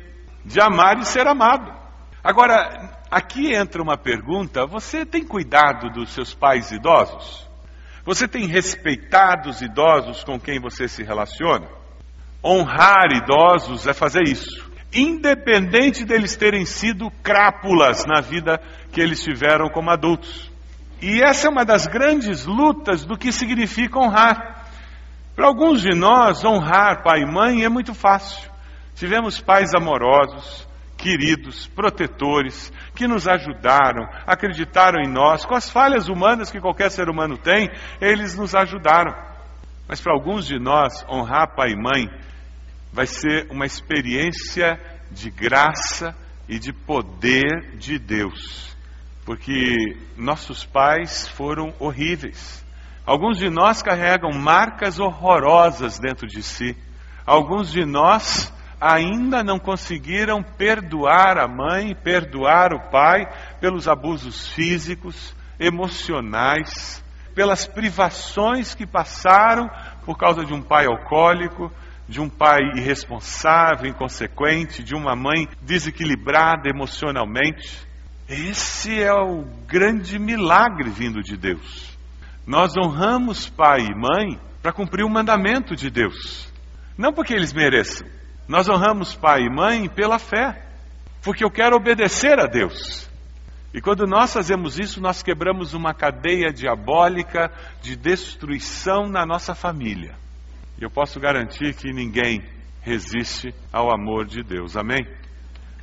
de 0.45 0.61
amar 0.61 0.99
e 0.99 1.05
ser 1.05 1.27
amado. 1.27 1.73
Agora, 2.23 3.03
aqui 3.11 3.55
entra 3.55 3.83
uma 3.83 3.97
pergunta: 3.97 4.67
você 4.67 5.05
tem 5.05 5.25
cuidado 5.25 5.91
dos 5.91 6.13
seus 6.13 6.35
pais 6.35 6.71
idosos? 6.71 7.49
Você 8.05 8.29
tem 8.29 8.47
respeitado 8.47 9.49
os 9.49 9.63
idosos 9.63 10.23
com 10.23 10.39
quem 10.39 10.61
você 10.61 10.87
se 10.87 11.03
relaciona? 11.03 11.67
Honrar 12.45 13.11
idosos 13.15 13.87
é 13.87 13.95
fazer 13.95 14.25
isso, 14.25 14.71
independente 14.93 16.05
deles 16.05 16.37
terem 16.37 16.67
sido 16.67 17.11
crápulas 17.23 18.05
na 18.05 18.21
vida 18.21 18.61
que 18.93 19.01
eles 19.01 19.23
tiveram 19.23 19.71
como 19.71 19.91
adultos. 19.91 20.53
E 21.01 21.23
essa 21.23 21.47
é 21.47 21.51
uma 21.51 21.65
das 21.65 21.87
grandes 21.87 22.45
lutas 22.45 23.05
do 23.05 23.17
que 23.17 23.33
significa 23.33 23.99
honrar. 23.99 24.54
Para 25.35 25.49
alguns 25.49 25.83
de 25.83 25.95
nós, 25.95 26.45
honrar 26.45 27.03
pai 27.03 27.23
e 27.23 27.27
mãe 27.27 27.65
é 27.65 27.69
muito 27.69 27.93
fácil. 27.93 28.51
Tivemos 28.95 29.41
pais 29.41 29.75
amorosos, 29.75 30.67
queridos, 30.97 31.67
protetores, 31.67 32.73
que 32.95 33.09
nos 33.09 33.27
ajudaram, 33.27 34.09
acreditaram 34.27 35.01
em 35.03 35.09
nós, 35.09 35.45
com 35.45 35.55
as 35.55 35.69
falhas 35.69 36.09
humanas 36.09 36.51
que 36.51 36.61
qualquer 36.61 36.91
ser 36.91 37.09
humano 37.09 37.37
tem, 37.37 37.69
eles 38.01 38.37
nos 38.37 38.55
ajudaram. 38.55 39.13
Mas 39.89 40.01
para 40.01 40.15
alguns 40.15 40.47
de 40.47 40.59
nós, 40.59 41.05
honrar 41.09 41.55
pai 41.55 41.73
e 41.73 41.77
mãe 41.77 42.09
vai 42.93 43.07
ser 43.07 43.49
uma 43.51 43.67
experiência 43.67 44.81
de 45.11 45.31
graça 45.31 46.17
e 46.49 46.59
de 46.59 46.73
poder 46.73 47.77
de 47.77 47.99
Deus, 47.99 48.75
porque 49.27 49.75
nossos 50.17 50.65
pais 50.65 51.29
foram 51.29 51.75
horríveis. 51.79 52.64
Alguns 53.07 53.37
de 53.39 53.51
nós 53.51 53.83
carregam 53.83 54.33
marcas 54.33 54.99
horrorosas 54.99 55.99
dentro 55.99 56.27
de 56.27 56.43
si. 56.43 56.75
Alguns 57.27 57.71
de 57.71 57.85
nós 57.85 58.53
ainda 58.81 59.45
não 59.45 59.59
conseguiram 59.59 60.43
perdoar 60.43 61.39
a 61.39 61.47
mãe, 61.47 61.95
perdoar 61.95 62.73
o 62.73 62.91
pai 62.91 63.27
pelos 63.61 63.89
abusos 63.89 64.49
físicos, 64.49 65.35
emocionais, 65.61 67.05
pelas 67.35 67.67
privações 67.67 68.75
que 68.75 68.87
passaram 68.87 69.69
por 70.05 70.17
causa 70.17 70.45
de 70.45 70.55
um 70.55 70.63
pai 70.63 70.87
alcoólico, 70.87 71.71
de 72.09 72.21
um 72.21 72.29
pai 72.29 72.61
irresponsável, 72.75 73.89
inconsequente, 73.89 74.83
de 74.83 74.95
uma 74.95 75.15
mãe 75.15 75.47
desequilibrada 75.61 76.69
emocionalmente. 76.69 77.87
Esse 78.29 79.03
é 79.03 79.13
o 79.13 79.45
grande 79.67 80.19
milagre 80.19 80.89
vindo 80.91 81.23
de 81.23 81.37
Deus. 81.37 81.94
Nós 82.47 82.77
honramos 82.77 83.49
pai 83.49 83.81
e 83.81 83.95
mãe 83.95 84.39
para 84.63 84.73
cumprir 84.73 85.05
o 85.05 85.11
mandamento 85.11 85.75
de 85.75 85.91
Deus, 85.91 86.53
não 86.97 87.13
porque 87.13 87.35
eles 87.35 87.53
mereçam. 87.53 88.07
Nós 88.47 88.69
honramos 88.69 89.15
pai 89.15 89.43
e 89.43 89.51
mãe 89.51 89.89
pela 89.89 90.19
fé, 90.19 90.63
porque 91.23 91.45
eu 91.45 91.51
quero 91.51 91.77
obedecer 91.77 92.39
a 92.39 92.47
Deus. 92.47 93.09
E 93.73 93.81
quando 93.81 94.07
nós 94.07 94.33
fazemos 94.33 94.79
isso, 94.79 95.01
nós 95.01 95.23
quebramos 95.23 95.75
uma 95.75 95.93
cadeia 95.93 96.53
diabólica 96.53 97.51
de 97.83 97.97
destruição 97.97 99.09
na 99.09 99.27
nossa 99.27 99.55
família. 99.55 100.15
E 100.79 100.85
eu 100.85 100.91
posso 100.91 101.19
garantir 101.19 101.75
que 101.75 101.93
ninguém 101.93 102.45
resiste 102.83 103.55
ao 103.73 103.93
amor 103.93 104.27
de 104.27 104.43
Deus. 104.43 104.77
Amém? 104.77 105.05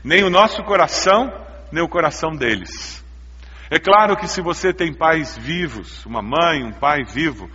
Nem 0.04 0.24
o 0.24 0.30
nosso 0.30 0.64
coração, 0.64 1.30
nem 1.72 1.84
o 1.84 1.90
coração 1.90 2.32
deles. 2.32 3.01
É 3.74 3.80
claro 3.80 4.18
que 4.18 4.28
se 4.28 4.42
você 4.42 4.74
tem 4.74 4.94
pais 4.94 5.38
vivos, 5.38 6.06
uma 6.06 6.22
mãe, 6.22 6.62
um 6.62 6.74
pai 6.74 7.06
vivo, 7.06 7.50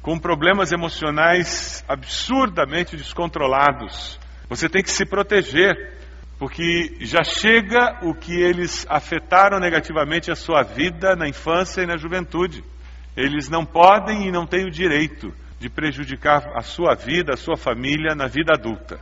com 0.00 0.18
problemas 0.18 0.72
emocionais 0.72 1.84
absurdamente 1.86 2.96
descontrolados, 2.96 4.18
você 4.48 4.66
tem 4.66 4.82
que 4.82 4.90
se 4.90 5.04
proteger, 5.04 5.76
porque 6.38 6.96
já 7.02 7.22
chega 7.22 7.98
o 8.00 8.14
que 8.14 8.32
eles 8.32 8.86
afetaram 8.88 9.60
negativamente 9.60 10.30
a 10.30 10.34
sua 10.34 10.62
vida 10.62 11.14
na 11.14 11.28
infância 11.28 11.82
e 11.82 11.86
na 11.86 11.98
juventude. 11.98 12.64
Eles 13.14 13.50
não 13.50 13.66
podem 13.66 14.26
e 14.26 14.32
não 14.32 14.46
têm 14.46 14.64
o 14.64 14.70
direito 14.70 15.34
de 15.60 15.68
prejudicar 15.68 16.50
a 16.56 16.62
sua 16.62 16.94
vida, 16.94 17.34
a 17.34 17.36
sua 17.36 17.58
família 17.58 18.14
na 18.14 18.26
vida 18.26 18.54
adulta. 18.54 18.98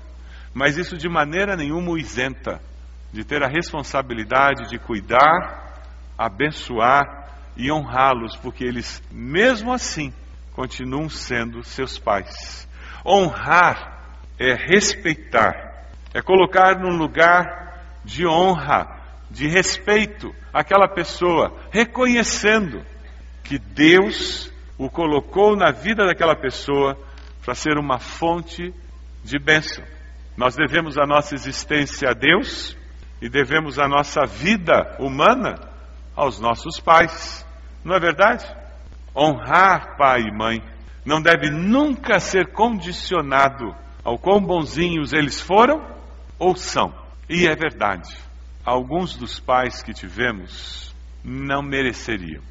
Mas 0.52 0.76
isso 0.76 0.96
de 0.96 1.08
maneira 1.08 1.54
nenhuma 1.54 1.92
o 1.92 1.98
isenta 1.98 2.60
de 3.12 3.22
ter 3.22 3.40
a 3.44 3.48
responsabilidade 3.48 4.68
de 4.68 4.80
cuidar, 4.80 5.65
abençoar 6.16 7.26
e 7.56 7.70
honrá-los, 7.70 8.36
porque 8.36 8.64
eles, 8.64 9.02
mesmo 9.10 9.72
assim, 9.72 10.12
continuam 10.52 11.08
sendo 11.08 11.62
seus 11.62 11.98
pais. 11.98 12.68
Honrar 13.04 14.18
é 14.38 14.54
respeitar, 14.54 15.86
é 16.12 16.20
colocar 16.20 16.78
num 16.78 16.96
lugar 16.96 18.00
de 18.04 18.26
honra, 18.26 18.94
de 19.30 19.48
respeito 19.48 20.34
aquela 20.52 20.88
pessoa, 20.88 21.54
reconhecendo 21.70 22.84
que 23.42 23.58
Deus 23.58 24.52
o 24.78 24.90
colocou 24.90 25.56
na 25.56 25.70
vida 25.70 26.06
daquela 26.06 26.36
pessoa 26.36 26.98
para 27.44 27.54
ser 27.54 27.78
uma 27.78 27.98
fonte 27.98 28.74
de 29.24 29.38
bênção. 29.38 29.84
Nós 30.36 30.54
devemos 30.54 30.98
a 30.98 31.06
nossa 31.06 31.34
existência 31.34 32.10
a 32.10 32.12
Deus 32.12 32.76
e 33.22 33.28
devemos 33.28 33.78
a 33.78 33.88
nossa 33.88 34.26
vida 34.26 34.96
humana 34.98 35.75
aos 36.16 36.40
nossos 36.40 36.80
pais. 36.80 37.46
Não 37.84 37.94
é 37.94 38.00
verdade? 38.00 38.44
Honrar 39.14 39.96
pai 39.96 40.22
e 40.22 40.36
mãe 40.36 40.62
não 41.04 41.22
deve 41.22 41.50
nunca 41.50 42.18
ser 42.18 42.52
condicionado 42.52 43.72
ao 44.02 44.18
quão 44.18 44.40
bonzinhos 44.40 45.12
eles 45.12 45.40
foram 45.40 45.86
ou 46.38 46.56
são. 46.56 46.92
E 47.28 47.46
é 47.46 47.54
verdade, 47.54 48.12
alguns 48.64 49.16
dos 49.16 49.38
pais 49.38 49.82
que 49.82 49.92
tivemos 49.92 50.94
não 51.22 51.62
mereceriam. 51.62 52.42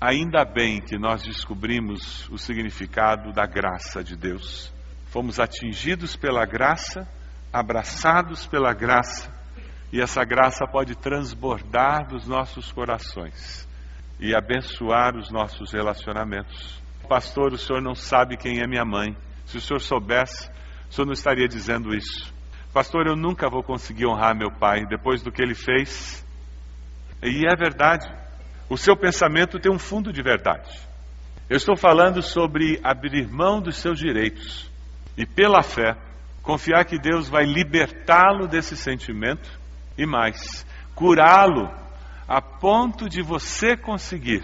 Ainda 0.00 0.44
bem 0.44 0.80
que 0.80 0.98
nós 0.98 1.22
descobrimos 1.22 2.28
o 2.28 2.36
significado 2.36 3.32
da 3.32 3.46
graça 3.46 4.02
de 4.02 4.16
Deus. 4.16 4.72
Fomos 5.06 5.38
atingidos 5.38 6.16
pela 6.16 6.44
graça, 6.44 7.06
abraçados 7.52 8.46
pela 8.46 8.72
graça, 8.72 9.30
e 9.92 10.00
essa 10.00 10.24
graça 10.24 10.66
pode 10.66 10.96
transbordar 10.96 12.08
dos 12.08 12.26
nossos 12.26 12.72
corações 12.72 13.68
e 14.18 14.34
abençoar 14.34 15.14
os 15.14 15.30
nossos 15.30 15.70
relacionamentos. 15.72 16.80
Pastor, 17.06 17.52
o 17.52 17.58
senhor 17.58 17.82
não 17.82 17.94
sabe 17.94 18.38
quem 18.38 18.60
é 18.60 18.66
minha 18.66 18.86
mãe. 18.86 19.14
Se 19.44 19.58
o 19.58 19.60
senhor 19.60 19.80
soubesse, 19.80 20.48
o 20.88 20.94
senhor 20.94 21.04
não 21.04 21.12
estaria 21.12 21.46
dizendo 21.46 21.94
isso. 21.94 22.32
Pastor, 22.72 23.06
eu 23.06 23.14
nunca 23.14 23.50
vou 23.50 23.62
conseguir 23.62 24.06
honrar 24.06 24.34
meu 24.34 24.50
pai 24.50 24.86
depois 24.86 25.22
do 25.22 25.30
que 25.30 25.42
ele 25.42 25.54
fez. 25.54 26.24
E 27.22 27.44
é 27.46 27.54
verdade. 27.54 28.10
O 28.70 28.78
seu 28.78 28.96
pensamento 28.96 29.58
tem 29.58 29.70
um 29.70 29.78
fundo 29.78 30.10
de 30.10 30.22
verdade. 30.22 30.70
Eu 31.50 31.56
estou 31.58 31.76
falando 31.76 32.22
sobre 32.22 32.80
abrir 32.82 33.28
mão 33.28 33.60
dos 33.60 33.76
seus 33.76 33.98
direitos 33.98 34.70
e, 35.18 35.26
pela 35.26 35.62
fé, 35.62 35.98
confiar 36.42 36.86
que 36.86 36.98
Deus 36.98 37.28
vai 37.28 37.44
libertá-lo 37.44 38.48
desse 38.48 38.74
sentimento 38.74 39.60
e 39.96 40.06
mais, 40.06 40.66
curá-lo 40.94 41.70
a 42.26 42.40
ponto 42.40 43.08
de 43.08 43.22
você 43.22 43.76
conseguir 43.76 44.42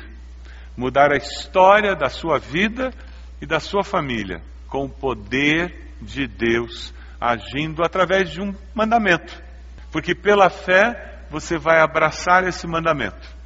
mudar 0.76 1.12
a 1.12 1.16
história 1.16 1.94
da 1.94 2.08
sua 2.08 2.38
vida 2.38 2.92
e 3.40 3.46
da 3.46 3.60
sua 3.60 3.82
família 3.82 4.42
com 4.68 4.84
o 4.84 4.88
poder 4.88 5.94
de 6.00 6.26
Deus 6.26 6.92
agindo 7.20 7.82
através 7.82 8.30
de 8.30 8.40
um 8.40 8.54
mandamento. 8.74 9.42
Porque 9.90 10.14
pela 10.14 10.50
fé 10.50 11.24
você 11.30 11.58
vai 11.58 11.80
abraçar 11.80 12.46
esse 12.46 12.66
mandamento 12.66 13.36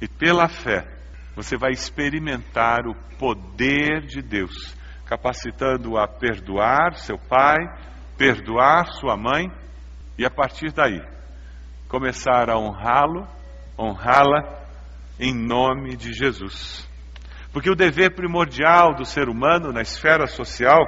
e 0.00 0.06
pela 0.06 0.48
fé, 0.48 0.86
você 1.34 1.56
vai 1.56 1.72
experimentar 1.72 2.86
o 2.86 2.94
poder 3.18 4.02
de 4.06 4.22
Deus, 4.22 4.76
capacitando-o 5.06 5.96
a 5.96 6.06
perdoar 6.06 6.94
seu 6.96 7.18
pai, 7.18 7.56
perdoar 8.16 8.86
sua 8.92 9.16
mãe 9.16 9.50
e 10.16 10.24
a 10.24 10.30
partir 10.30 10.72
daí 10.72 11.00
começar 11.88 12.50
a 12.50 12.58
honrá-lo, 12.58 13.26
honrá-la 13.78 14.66
em 15.18 15.34
nome 15.34 15.96
de 15.96 16.12
Jesus. 16.12 16.86
Porque 17.52 17.70
o 17.70 17.74
dever 17.74 18.14
primordial 18.14 18.94
do 18.94 19.04
ser 19.04 19.28
humano 19.28 19.72
na 19.72 19.80
esfera 19.80 20.26
social 20.26 20.78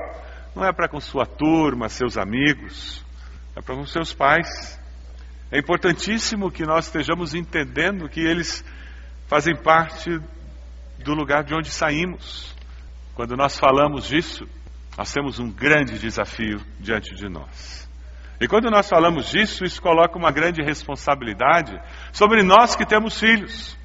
não 0.54 0.64
é 0.64 0.73
para 0.73 0.88
com 0.88 1.00
sua 1.00 1.25
turma, 1.25 1.88
seus 1.88 2.16
amigos, 2.16 3.04
é 3.57 3.62
para 3.62 3.75
com 3.75 3.87
seus 3.87 4.12
pais. 4.12 4.78
É 5.50 5.59
importantíssimo 5.59 6.50
que 6.50 6.64
nós 6.64 6.87
estejamos 6.87 7.35
entendendo 7.35 8.09
que 8.09 8.21
eles 8.21 8.64
fazem 9.26 9.57
parte 9.57 10.21
do 11.02 11.14
lugar 11.14 11.42
de 11.42 11.54
onde 11.54 11.71
saímos. 11.71 12.54
Quando 13.14 13.37
nós 13.37 13.59
falamos 13.59 14.07
disso, 14.07 14.47
nós 14.97 15.12
temos 15.12 15.38
um 15.38 15.50
grande 15.50 15.99
desafio 15.99 16.61
diante 16.78 17.14
de 17.14 17.28
nós. 17.28 17.89
E 18.40 18.49
quando 18.49 18.70
nós 18.70 18.88
falamos 18.88 19.30
disso, 19.30 19.64
isso 19.64 19.82
coloca 19.82 20.16
uma 20.16 20.30
grande 20.30 20.62
responsabilidade 20.62 21.78
sobre 22.11 22.42
nós 22.42 22.75
que 22.75 22.87
temos 22.87 23.20
filhos. 23.20 23.76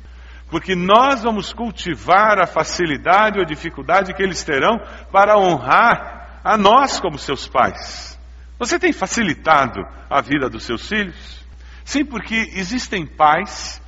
Porque 0.49 0.75
nós 0.75 1.23
vamos 1.23 1.51
cultivar 1.51 2.39
a 2.39 2.47
facilidade 2.47 3.37
ou 3.37 3.43
a 3.43 3.47
dificuldade 3.47 4.13
que 4.13 4.23
eles 4.23 4.43
terão 4.43 4.79
para 5.11 5.37
honrar 5.37 6.39
a 6.43 6.57
nós 6.57 6.99
como 6.99 7.17
seus 7.17 7.47
pais. 7.47 8.17
Você 8.57 8.79
tem 8.79 8.93
facilitado 8.93 9.81
a 10.09 10.21
vida 10.21 10.49
dos 10.49 10.63
seus 10.63 10.87
filhos? 10.87 11.43
Sim, 11.83 12.05
porque 12.05 12.51
existem 12.53 13.05
pais 13.05 13.81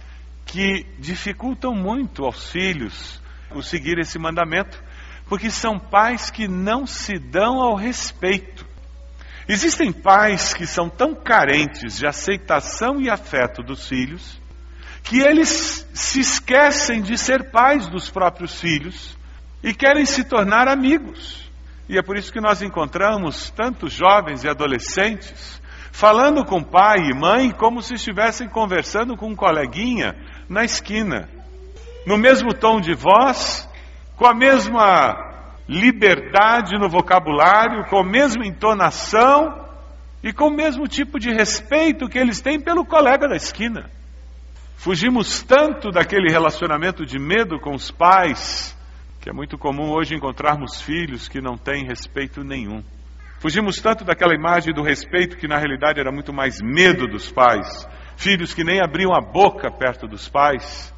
que 0.45 0.86
dificultam 1.00 1.74
muito 1.74 2.25
aos 2.25 2.51
filhos 2.51 3.21
o 3.51 3.62
seguir 3.62 4.00
esse 4.00 4.19
mandamento, 4.19 4.83
porque 5.29 5.50
são 5.50 5.79
pais 5.79 6.29
que 6.29 6.47
não 6.47 6.86
se 6.86 7.17
dão 7.17 7.62
ao 7.62 7.75
respeito. 7.75 8.56
Existem 9.47 9.93
pais 9.93 10.53
que 10.53 10.67
são 10.67 10.89
tão 10.89 11.15
carentes 11.15 11.97
de 11.97 12.05
aceitação 12.05 12.99
e 12.99 13.09
afeto 13.09 13.63
dos 13.63 13.87
filhos, 13.87 14.41
que 15.03 15.21
eles 15.21 15.87
se 15.93 16.19
esquecem 16.19 17.01
de 17.01 17.17
ser 17.17 17.49
pais 17.49 17.87
dos 17.87 18.09
próprios 18.09 18.59
filhos 18.59 19.17
e 19.63 19.73
querem 19.73 20.05
se 20.05 20.25
tornar 20.25 20.67
amigos. 20.67 21.49
E 21.87 21.97
é 21.97 22.01
por 22.01 22.17
isso 22.17 22.33
que 22.33 22.41
nós 22.41 22.61
encontramos 22.61 23.49
tantos 23.51 23.93
jovens 23.93 24.43
e 24.43 24.49
adolescentes 24.49 25.61
falando 25.93 26.43
com 26.43 26.61
pai 26.61 26.97
e 26.99 27.17
mãe 27.17 27.49
como 27.49 27.81
se 27.81 27.93
estivessem 27.93 28.49
conversando 28.49 29.15
com 29.15 29.29
um 29.29 29.35
coleguinha 29.35 30.13
na 30.49 30.65
esquina, 30.65 31.29
no 32.05 32.17
mesmo 32.17 32.53
tom 32.53 32.81
de 32.81 32.93
voz, 32.93 33.67
com 34.17 34.25
a 34.27 34.33
mesma 34.33 35.26
liberdade 35.67 36.77
no 36.77 36.89
vocabulário, 36.89 37.86
com 37.89 38.00
a 38.00 38.03
mesma 38.03 38.45
entonação 38.45 39.65
e 40.24 40.31
com 40.31 40.47
o 40.47 40.55
mesmo 40.55 40.88
tipo 40.88 41.19
de 41.19 41.31
respeito 41.31 42.07
que 42.07 42.17
eles 42.17 42.41
têm 42.41 42.59
pelo 42.59 42.86
colega 42.86 43.27
da 43.27 43.36
esquina. 43.36 43.89
Fugimos 44.77 45.43
tanto 45.43 45.89
daquele 45.89 46.31
relacionamento 46.31 47.05
de 47.05 47.19
medo 47.19 47.59
com 47.59 47.74
os 47.74 47.91
pais, 47.91 48.77
que 49.19 49.29
é 49.29 49.33
muito 49.33 49.57
comum 49.57 49.91
hoje 49.91 50.15
encontrarmos 50.15 50.81
filhos 50.81 51.27
que 51.27 51.41
não 51.41 51.57
têm 51.57 51.86
respeito 51.86 52.43
nenhum. 52.43 52.83
Fugimos 53.39 53.77
tanto 53.81 54.03
daquela 54.05 54.33
imagem 54.33 54.74
do 54.74 54.81
respeito 54.81 55.38
que 55.38 55.47
na 55.47 55.57
realidade 55.57 56.00
era 56.00 56.12
muito 56.12 56.33
mais 56.33 56.59
medo 56.62 57.07
dos 57.07 57.31
pais, 57.31 57.88
filhos 58.15 58.53
que 58.53 58.63
nem 58.63 58.79
abriam 58.79 59.13
a 59.13 59.21
boca 59.21 59.69
perto 59.69 60.07
dos 60.07 60.27
pais, 60.29 60.93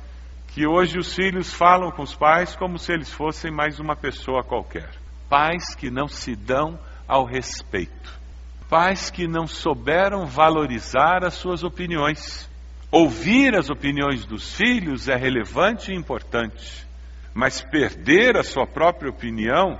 que 0.53 0.65
hoje 0.65 0.97
os 0.97 1.13
filhos 1.13 1.53
falam 1.53 1.91
com 1.91 2.01
os 2.01 2.15
pais 2.15 2.55
como 2.55 2.79
se 2.79 2.91
eles 2.91 3.11
fossem 3.11 3.51
mais 3.51 3.79
uma 3.79 3.95
pessoa 3.95 4.43
qualquer. 4.43 4.89
Pais 5.29 5.75
que 5.75 5.91
não 5.91 6.07
se 6.07 6.35
dão 6.35 6.79
ao 7.07 7.23
respeito. 7.23 8.19
Pais 8.67 9.09
que 9.09 9.27
não 9.27 9.45
souberam 9.45 10.25
valorizar 10.25 11.23
as 11.23 11.35
suas 11.35 11.63
opiniões. 11.63 12.49
Ouvir 12.91 13.55
as 13.55 13.69
opiniões 13.69 14.25
dos 14.25 14.55
filhos 14.55 15.07
é 15.07 15.15
relevante 15.15 15.91
e 15.91 15.95
importante, 15.95 16.87
mas 17.33 17.61
perder 17.61 18.35
a 18.35 18.43
sua 18.43 18.65
própria 18.65 19.11
opinião 19.11 19.79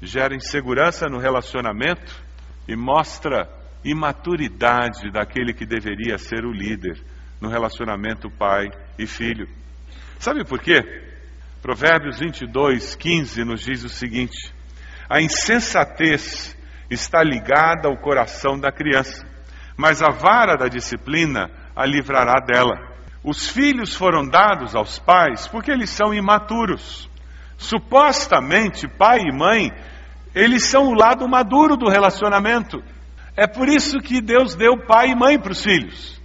gera 0.00 0.36
insegurança 0.36 1.06
no 1.08 1.18
relacionamento 1.18 2.22
e 2.68 2.76
mostra 2.76 3.48
imaturidade 3.84 5.10
daquele 5.10 5.52
que 5.52 5.66
deveria 5.66 6.16
ser 6.16 6.44
o 6.44 6.52
líder 6.52 7.02
no 7.40 7.48
relacionamento 7.48 8.30
pai 8.30 8.70
e 8.96 9.06
filho. 9.06 9.48
Sabe 10.24 10.42
por 10.42 10.58
quê? 10.58 10.80
Provérbios 11.60 12.18
22, 12.18 12.94
15 12.94 13.44
nos 13.44 13.60
diz 13.60 13.84
o 13.84 13.90
seguinte: 13.90 14.54
A 15.06 15.20
insensatez 15.20 16.56
está 16.88 17.22
ligada 17.22 17.88
ao 17.88 17.98
coração 17.98 18.58
da 18.58 18.72
criança, 18.72 19.22
mas 19.76 20.02
a 20.02 20.08
vara 20.08 20.56
da 20.56 20.66
disciplina 20.66 21.50
a 21.76 21.84
livrará 21.84 22.40
dela. 22.40 22.72
Os 23.22 23.50
filhos 23.50 23.94
foram 23.94 24.26
dados 24.26 24.74
aos 24.74 24.98
pais 24.98 25.46
porque 25.46 25.70
eles 25.70 25.90
são 25.90 26.14
imaturos. 26.14 27.06
Supostamente, 27.58 28.88
pai 28.88 29.18
e 29.18 29.36
mãe, 29.36 29.70
eles 30.34 30.64
são 30.64 30.86
o 30.86 30.94
lado 30.94 31.28
maduro 31.28 31.76
do 31.76 31.90
relacionamento. 31.90 32.82
É 33.36 33.46
por 33.46 33.68
isso 33.68 33.98
que 33.98 34.22
Deus 34.22 34.54
deu 34.54 34.86
pai 34.86 35.10
e 35.10 35.14
mãe 35.14 35.38
para 35.38 35.52
os 35.52 35.62
filhos. 35.62 36.18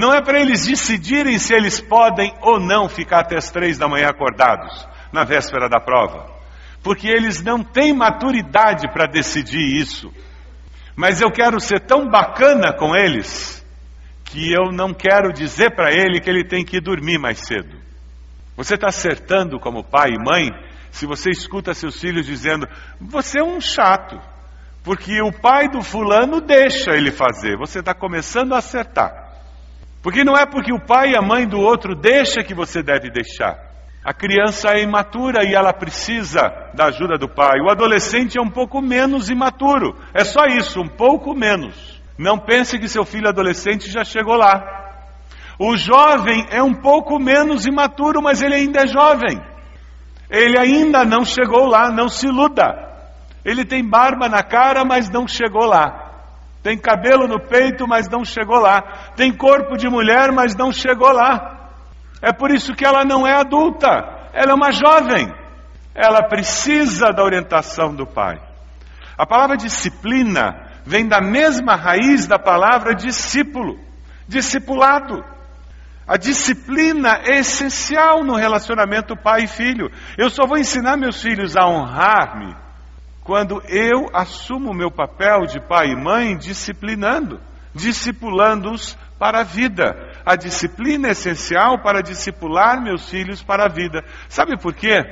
Não 0.00 0.14
é 0.14 0.22
para 0.22 0.40
eles 0.40 0.64
decidirem 0.64 1.38
se 1.38 1.52
eles 1.52 1.78
podem 1.78 2.32
ou 2.40 2.58
não 2.58 2.88
ficar 2.88 3.20
até 3.20 3.36
as 3.36 3.50
três 3.50 3.76
da 3.76 3.86
manhã 3.86 4.08
acordados, 4.08 4.88
na 5.12 5.24
véspera 5.24 5.68
da 5.68 5.78
prova. 5.78 6.24
Porque 6.82 7.06
eles 7.06 7.42
não 7.42 7.62
têm 7.62 7.92
maturidade 7.92 8.90
para 8.90 9.04
decidir 9.04 9.60
isso. 9.60 10.10
Mas 10.96 11.20
eu 11.20 11.30
quero 11.30 11.60
ser 11.60 11.80
tão 11.80 12.08
bacana 12.08 12.72
com 12.72 12.96
eles, 12.96 13.62
que 14.24 14.50
eu 14.50 14.72
não 14.72 14.94
quero 14.94 15.34
dizer 15.34 15.74
para 15.74 15.92
ele 15.92 16.18
que 16.18 16.30
ele 16.30 16.48
tem 16.48 16.64
que 16.64 16.80
dormir 16.80 17.18
mais 17.18 17.40
cedo. 17.40 17.76
Você 18.56 18.76
está 18.76 18.88
acertando 18.88 19.60
como 19.60 19.84
pai 19.84 20.12
e 20.12 20.24
mãe 20.24 20.48
se 20.90 21.04
você 21.04 21.28
escuta 21.28 21.74
seus 21.74 22.00
filhos 22.00 22.24
dizendo: 22.24 22.66
Você 22.98 23.40
é 23.40 23.44
um 23.44 23.60
chato, 23.60 24.18
porque 24.82 25.20
o 25.20 25.30
pai 25.30 25.68
do 25.68 25.82
fulano 25.82 26.40
deixa 26.40 26.92
ele 26.92 27.10
fazer. 27.10 27.58
Você 27.58 27.80
está 27.80 27.92
começando 27.92 28.54
a 28.54 28.58
acertar. 28.60 29.29
Porque 30.02 30.24
não 30.24 30.36
é 30.36 30.46
porque 30.46 30.72
o 30.72 30.80
pai 30.80 31.10
e 31.10 31.16
a 31.16 31.22
mãe 31.22 31.46
do 31.46 31.58
outro 31.58 31.94
deixa 31.94 32.42
que 32.42 32.54
você 32.54 32.82
deve 32.82 33.10
deixar. 33.10 33.70
A 34.02 34.14
criança 34.14 34.70
é 34.70 34.82
imatura 34.82 35.44
e 35.44 35.54
ela 35.54 35.74
precisa 35.74 36.48
da 36.74 36.86
ajuda 36.86 37.18
do 37.18 37.28
pai. 37.28 37.60
O 37.60 37.70
adolescente 37.70 38.38
é 38.38 38.40
um 38.40 38.48
pouco 38.48 38.80
menos 38.80 39.28
imaturo. 39.28 39.94
É 40.14 40.24
só 40.24 40.46
isso, 40.46 40.80
um 40.80 40.88
pouco 40.88 41.34
menos. 41.34 42.00
Não 42.18 42.38
pense 42.38 42.78
que 42.78 42.88
seu 42.88 43.04
filho 43.04 43.28
adolescente 43.28 43.90
já 43.90 44.02
chegou 44.02 44.36
lá. 44.36 44.62
O 45.58 45.76
jovem 45.76 46.46
é 46.50 46.62
um 46.62 46.72
pouco 46.72 47.18
menos 47.18 47.66
imaturo, 47.66 48.22
mas 48.22 48.40
ele 48.40 48.54
ainda 48.54 48.84
é 48.84 48.86
jovem. 48.86 49.38
Ele 50.30 50.58
ainda 50.58 51.04
não 51.04 51.22
chegou 51.22 51.66
lá, 51.66 51.90
não 51.90 52.08
se 52.08 52.26
iluda. 52.26 52.88
Ele 53.44 53.66
tem 53.66 53.86
barba 53.86 54.30
na 54.30 54.42
cara, 54.42 54.82
mas 54.82 55.10
não 55.10 55.28
chegou 55.28 55.66
lá. 55.66 55.99
Tem 56.62 56.76
cabelo 56.76 57.26
no 57.26 57.40
peito, 57.40 57.86
mas 57.88 58.08
não 58.08 58.24
chegou 58.24 58.58
lá. 58.58 59.12
Tem 59.16 59.34
corpo 59.34 59.76
de 59.76 59.88
mulher, 59.88 60.30
mas 60.30 60.54
não 60.54 60.70
chegou 60.70 61.10
lá. 61.10 61.70
É 62.20 62.32
por 62.32 62.50
isso 62.50 62.74
que 62.74 62.84
ela 62.84 63.04
não 63.04 63.26
é 63.26 63.34
adulta. 63.34 63.88
Ela 64.32 64.52
é 64.52 64.54
uma 64.54 64.70
jovem. 64.70 65.32
Ela 65.94 66.22
precisa 66.22 67.12
da 67.12 67.24
orientação 67.24 67.94
do 67.94 68.06
pai. 68.06 68.38
A 69.16 69.26
palavra 69.26 69.56
disciplina 69.56 70.70
vem 70.84 71.08
da 71.08 71.20
mesma 71.20 71.76
raiz 71.76 72.26
da 72.26 72.38
palavra 72.38 72.94
discípulo, 72.94 73.78
discipulado. 74.28 75.24
A 76.06 76.16
disciplina 76.16 77.20
é 77.24 77.38
essencial 77.38 78.22
no 78.24 78.34
relacionamento 78.34 79.16
pai 79.16 79.44
e 79.44 79.48
filho. 79.48 79.90
Eu 80.18 80.28
só 80.28 80.46
vou 80.46 80.58
ensinar 80.58 80.96
meus 80.96 81.22
filhos 81.22 81.56
a 81.56 81.66
honrar-me 81.66 82.54
quando 83.22 83.62
eu 83.68 84.08
assumo 84.14 84.70
o 84.70 84.74
meu 84.74 84.90
papel 84.90 85.46
de 85.46 85.60
pai 85.60 85.88
e 85.88 85.96
mãe 85.96 86.36
disciplinando, 86.36 87.40
discipulando-os 87.74 88.96
para 89.18 89.40
a 89.40 89.44
vida. 89.44 89.94
A 90.24 90.36
disciplina 90.36 91.08
é 91.08 91.12
essencial 91.12 91.82
para 91.82 92.02
discipular 92.02 92.82
meus 92.82 93.08
filhos 93.08 93.42
para 93.42 93.66
a 93.66 93.68
vida. 93.68 94.04
Sabe 94.28 94.56
por 94.58 94.74
quê? 94.74 95.04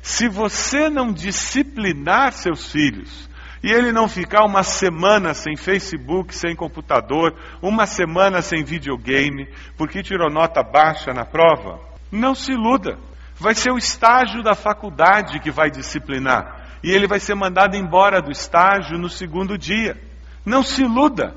Se 0.00 0.28
você 0.28 0.88
não 0.88 1.12
disciplinar 1.12 2.32
seus 2.32 2.70
filhos, 2.70 3.28
e 3.60 3.72
ele 3.72 3.90
não 3.90 4.08
ficar 4.08 4.44
uma 4.44 4.62
semana 4.62 5.34
sem 5.34 5.56
Facebook, 5.56 6.32
sem 6.32 6.54
computador, 6.54 7.34
uma 7.60 7.86
semana 7.86 8.40
sem 8.40 8.62
videogame, 8.62 9.48
porque 9.76 10.00
tirou 10.00 10.30
nota 10.30 10.62
baixa 10.62 11.12
na 11.12 11.24
prova, 11.24 11.80
não 12.10 12.36
se 12.36 12.52
iluda. 12.52 12.98
Vai 13.34 13.54
ser 13.54 13.72
o 13.72 13.78
estágio 13.78 14.44
da 14.44 14.54
faculdade 14.54 15.40
que 15.40 15.50
vai 15.50 15.70
disciplinar 15.70 16.57
e 16.82 16.90
ele 16.90 17.06
vai 17.06 17.18
ser 17.18 17.34
mandado 17.34 17.76
embora 17.76 18.20
do 18.20 18.30
estágio 18.30 18.98
no 18.98 19.08
segundo 19.08 19.58
dia. 19.58 19.96
Não 20.44 20.62
se 20.62 20.82
iluda. 20.82 21.34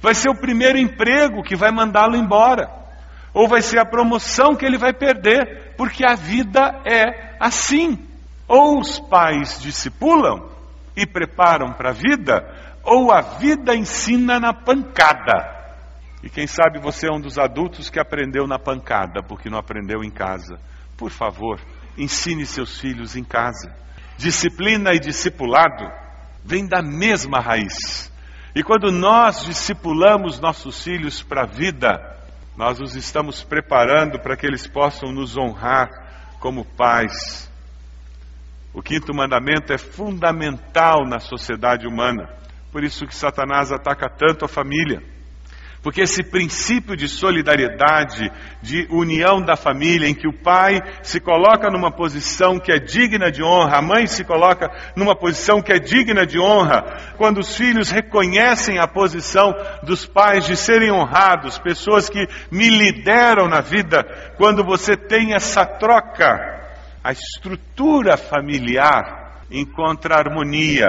Vai 0.00 0.14
ser 0.14 0.28
o 0.28 0.36
primeiro 0.36 0.78
emprego 0.78 1.42
que 1.42 1.56
vai 1.56 1.70
mandá-lo 1.70 2.16
embora. 2.16 2.70
Ou 3.32 3.48
vai 3.48 3.62
ser 3.62 3.78
a 3.78 3.86
promoção 3.86 4.54
que 4.54 4.64
ele 4.64 4.78
vai 4.78 4.92
perder, 4.92 5.74
porque 5.76 6.04
a 6.06 6.14
vida 6.14 6.80
é 6.84 7.36
assim. 7.40 7.98
Ou 8.46 8.78
os 8.78 9.00
pais 9.00 9.60
discipulam 9.60 10.48
e 10.96 11.04
preparam 11.06 11.72
para 11.72 11.90
a 11.90 11.92
vida, 11.92 12.44
ou 12.84 13.10
a 13.10 13.20
vida 13.20 13.74
ensina 13.74 14.38
na 14.38 14.52
pancada. 14.52 15.52
E 16.22 16.30
quem 16.30 16.46
sabe 16.46 16.78
você 16.78 17.08
é 17.08 17.12
um 17.12 17.20
dos 17.20 17.38
adultos 17.38 17.90
que 17.90 17.98
aprendeu 17.98 18.46
na 18.46 18.58
pancada, 18.58 19.22
porque 19.22 19.50
não 19.50 19.58
aprendeu 19.58 20.04
em 20.04 20.10
casa. 20.10 20.58
Por 20.96 21.10
favor, 21.10 21.60
ensine 21.98 22.46
seus 22.46 22.78
filhos 22.78 23.16
em 23.16 23.24
casa. 23.24 23.83
Disciplina 24.16 24.92
e 24.92 25.00
discipulado 25.00 25.90
vêm 26.44 26.66
da 26.66 26.82
mesma 26.82 27.40
raiz. 27.40 28.12
E 28.54 28.62
quando 28.62 28.92
nós 28.92 29.44
discipulamos 29.44 30.38
nossos 30.38 30.82
filhos 30.82 31.22
para 31.22 31.42
a 31.42 31.46
vida, 31.46 32.14
nós 32.56 32.80
os 32.80 32.94
estamos 32.94 33.42
preparando 33.42 34.18
para 34.20 34.36
que 34.36 34.46
eles 34.46 34.66
possam 34.66 35.12
nos 35.12 35.36
honrar 35.36 35.88
como 36.38 36.64
pais. 36.64 37.50
O 38.72 38.82
quinto 38.82 39.14
mandamento 39.14 39.72
é 39.72 39.78
fundamental 39.78 41.06
na 41.06 41.18
sociedade 41.18 41.86
humana. 41.86 42.28
Por 42.70 42.82
isso 42.84 43.06
que 43.06 43.14
Satanás 43.14 43.72
ataca 43.72 44.08
tanto 44.08 44.44
a 44.44 44.48
família. 44.48 45.13
Porque 45.84 46.00
esse 46.00 46.22
princípio 46.22 46.96
de 46.96 47.06
solidariedade, 47.06 48.32
de 48.62 48.88
união 48.90 49.42
da 49.42 49.54
família, 49.54 50.08
em 50.08 50.14
que 50.14 50.26
o 50.26 50.32
pai 50.32 50.80
se 51.02 51.20
coloca 51.20 51.70
numa 51.70 51.92
posição 51.92 52.58
que 52.58 52.72
é 52.72 52.78
digna 52.78 53.30
de 53.30 53.44
honra, 53.44 53.76
a 53.76 53.82
mãe 53.82 54.06
se 54.06 54.24
coloca 54.24 54.66
numa 54.96 55.14
posição 55.14 55.60
que 55.60 55.70
é 55.70 55.78
digna 55.78 56.24
de 56.24 56.40
honra, 56.40 57.12
quando 57.18 57.36
os 57.36 57.54
filhos 57.54 57.90
reconhecem 57.90 58.78
a 58.78 58.88
posição 58.88 59.54
dos 59.82 60.06
pais 60.06 60.46
de 60.46 60.56
serem 60.56 60.90
honrados, 60.90 61.58
pessoas 61.58 62.08
que 62.08 62.26
me 62.50 62.70
lideram 62.70 63.46
na 63.46 63.60
vida, 63.60 64.32
quando 64.38 64.64
você 64.64 64.96
tem 64.96 65.34
essa 65.34 65.66
troca, 65.66 66.34
a 67.04 67.12
estrutura 67.12 68.16
familiar 68.16 69.42
encontra 69.50 70.16
harmonia 70.16 70.88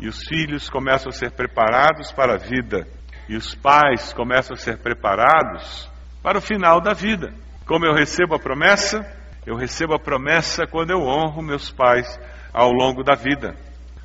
e 0.00 0.08
os 0.08 0.24
filhos 0.26 0.70
começam 0.70 1.10
a 1.10 1.12
ser 1.12 1.32
preparados 1.32 2.10
para 2.12 2.36
a 2.36 2.38
vida 2.38 2.95
e 3.28 3.36
os 3.36 3.54
pais 3.54 4.12
começam 4.12 4.54
a 4.54 4.58
ser 4.58 4.78
preparados 4.78 5.90
para 6.22 6.38
o 6.38 6.42
final 6.42 6.80
da 6.80 6.92
vida. 6.92 7.32
Como 7.66 7.84
eu 7.84 7.94
recebo 7.94 8.34
a 8.34 8.38
promessa? 8.38 9.04
Eu 9.44 9.56
recebo 9.56 9.94
a 9.94 9.98
promessa 9.98 10.66
quando 10.66 10.90
eu 10.90 11.00
honro 11.00 11.42
meus 11.42 11.70
pais 11.70 12.06
ao 12.52 12.70
longo 12.72 13.02
da 13.02 13.14
vida. 13.14 13.56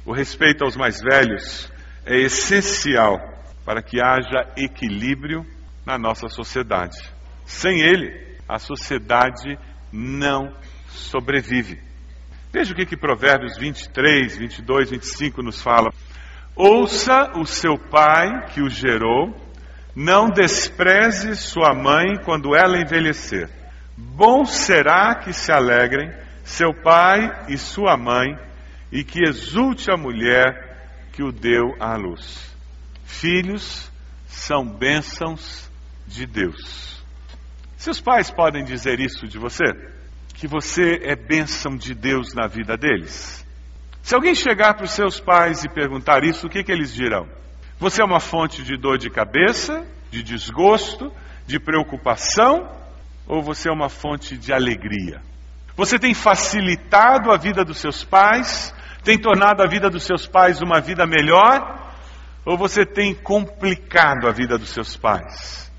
O 0.06 0.12
respeito 0.12 0.64
aos 0.64 0.76
mais 0.76 1.00
velhos 1.02 1.72
é 2.06 2.18
essencial 2.18 3.20
para 3.66 3.82
que 3.82 4.02
haja 4.02 4.52
equilíbrio 4.58 5.46
na 5.86 5.98
nossa 5.98 6.28
sociedade. 6.28 6.98
Sem 7.46 7.82
ele, 7.82 8.38
a 8.48 8.60
sociedade 8.60 9.58
não 9.92 10.56
sobrevive. 10.90 11.80
Veja 12.52 12.74
o 12.74 12.76
que, 12.76 12.86
que 12.86 12.98
Provérbios 12.98 13.58
23, 13.58 14.38
22, 14.38 14.92
25 14.92 15.42
nos 15.42 15.62
fala. 15.62 15.90
Ouça 16.64 17.32
o 17.40 17.44
seu 17.44 17.76
pai 17.76 18.46
que 18.54 18.62
o 18.62 18.70
gerou, 18.70 19.36
não 19.96 20.30
despreze 20.30 21.36
sua 21.36 21.74
mãe 21.74 22.18
quando 22.24 22.56
ela 22.56 22.80
envelhecer. 22.80 23.50
Bom 23.98 24.46
será 24.46 25.16
que 25.16 25.34
se 25.34 25.52
alegrem 25.52 26.12
seu 26.44 26.72
pai 26.72 27.48
e 27.50 27.58
sua 27.58 27.98
mãe, 27.98 28.38
e 28.92 29.04
que 29.04 29.24
exulte 29.28 29.90
a 29.90 29.98
mulher 29.98 31.10
que 31.14 31.24
o 31.24 31.32
deu 31.32 31.76
à 31.80 31.96
luz. 31.96 32.56
Filhos 33.06 33.92
são 34.28 34.64
bênçãos 34.64 35.68
de 36.06 36.28
Deus. 36.28 37.02
Seus 37.76 38.00
pais 38.00 38.30
podem 38.30 38.64
dizer 38.64 39.00
isso 39.00 39.28
de 39.28 39.40
você? 39.40 39.66
que 40.42 40.48
você 40.48 41.00
é 41.04 41.16
bênção 41.16 41.78
de 41.78 41.94
Deus 41.94 42.34
na 42.34 42.48
vida 42.48 42.76
deles? 42.76 43.41
Se 44.02 44.16
alguém 44.16 44.36
chegar 44.36 44.74
para 44.74 44.86
os 44.86 44.92
seus 44.92 45.20
pais 45.20 45.64
e 45.64 45.70
perguntar 45.70 46.24
isso, 46.24 46.48
o 46.48 46.50
que, 46.50 46.64
que 46.64 46.72
eles 46.72 46.94
dirão? 46.94 47.28
Você 47.80 48.02
é 48.02 48.06
uma 48.06 48.20
fonte 48.20 48.64
de 48.64 48.78
dor 48.78 48.98
de 48.98 49.10
cabeça, 49.10 49.86
de 50.10 50.22
desgosto, 50.22 51.12
de 51.48 51.60
preocupação, 51.60 52.70
ou 53.28 53.42
você 53.42 53.70
é 53.70 53.72
uma 53.72 53.90
fonte 53.90 54.38
de 54.38 54.52
alegria? 54.52 55.22
Você 55.76 55.98
tem 55.98 56.14
facilitado 56.14 57.32
a 57.32 57.38
vida 57.38 57.64
dos 57.64 57.80
seus 57.80 58.04
pais, 58.04 58.74
tem 59.04 59.18
tornado 59.18 59.64
a 59.64 59.68
vida 59.68 59.90
dos 59.90 60.04
seus 60.04 60.28
pais 60.28 60.62
uma 60.62 60.80
vida 60.80 61.06
melhor, 61.08 61.92
ou 62.46 62.58
você 62.58 62.86
tem 62.86 63.16
complicado 63.16 64.28
a 64.28 64.32
vida 64.32 64.58
dos 64.58 64.70
seus 64.70 64.98
pais? 64.98 65.72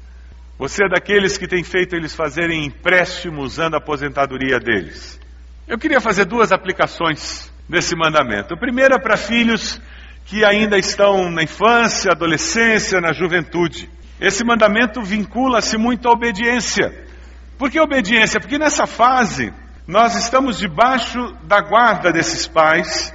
Você 0.59 0.85
é 0.85 0.89
daqueles 0.89 1.37
que 1.37 1.49
tem 1.49 1.63
feito 1.63 1.95
eles 1.95 2.15
fazerem 2.15 2.65
empréstimo 2.65 3.43
usando 3.43 3.75
a 3.75 3.79
aposentadoria 3.79 4.59
deles? 4.59 5.21
Eu 5.69 5.79
queria 5.79 6.01
fazer 6.01 6.25
duas 6.25 6.53
aplicações 6.53 7.52
desse 7.73 7.97
mandamento. 7.97 8.53
O 8.53 8.59
primeiro 8.59 8.95
é 8.95 8.99
para 8.99 9.17
filhos 9.17 9.81
que 10.27 10.45
ainda 10.45 10.77
estão 10.77 11.31
na 11.31 11.43
infância, 11.43 12.13
adolescência, 12.13 13.01
na 13.01 13.15
juventude. 13.15 13.89
Esse 14.21 14.45
mandamento 14.45 15.01
vincula-se 15.03 15.79
muito 15.79 16.07
à 16.07 16.13
obediência. 16.13 16.93
Por 17.57 17.71
que 17.71 17.81
obediência? 17.81 18.39
Porque 18.39 18.59
nessa 18.59 18.87
fase 18.87 19.55
nós 19.87 20.15
estamos 20.15 20.59
debaixo 20.59 21.19
da 21.45 21.63
guarda 21.63 22.13
desses 22.13 22.47
pais. 22.47 23.13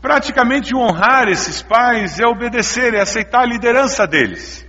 Praticamente 0.00 0.72
honrar 0.72 1.26
esses 1.28 1.60
pais 1.60 2.20
é 2.20 2.26
obedecer, 2.26 2.94
é 2.94 3.00
aceitar 3.00 3.40
a 3.40 3.46
liderança 3.46 4.06
deles. 4.06 4.64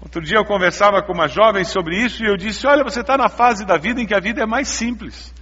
Outro 0.00 0.22
dia 0.22 0.38
eu 0.38 0.46
conversava 0.46 1.02
com 1.02 1.12
uma 1.12 1.28
jovem 1.28 1.62
sobre 1.62 2.02
isso 2.02 2.24
e 2.24 2.26
eu 2.26 2.38
disse: 2.38 2.66
Olha, 2.66 2.82
você 2.82 3.02
está 3.02 3.18
na 3.18 3.28
fase 3.28 3.66
da 3.66 3.76
vida 3.76 4.00
em 4.00 4.06
que 4.06 4.14
a 4.14 4.20
vida 4.20 4.42
é 4.42 4.46
mais 4.46 4.68
simples. 4.68 5.34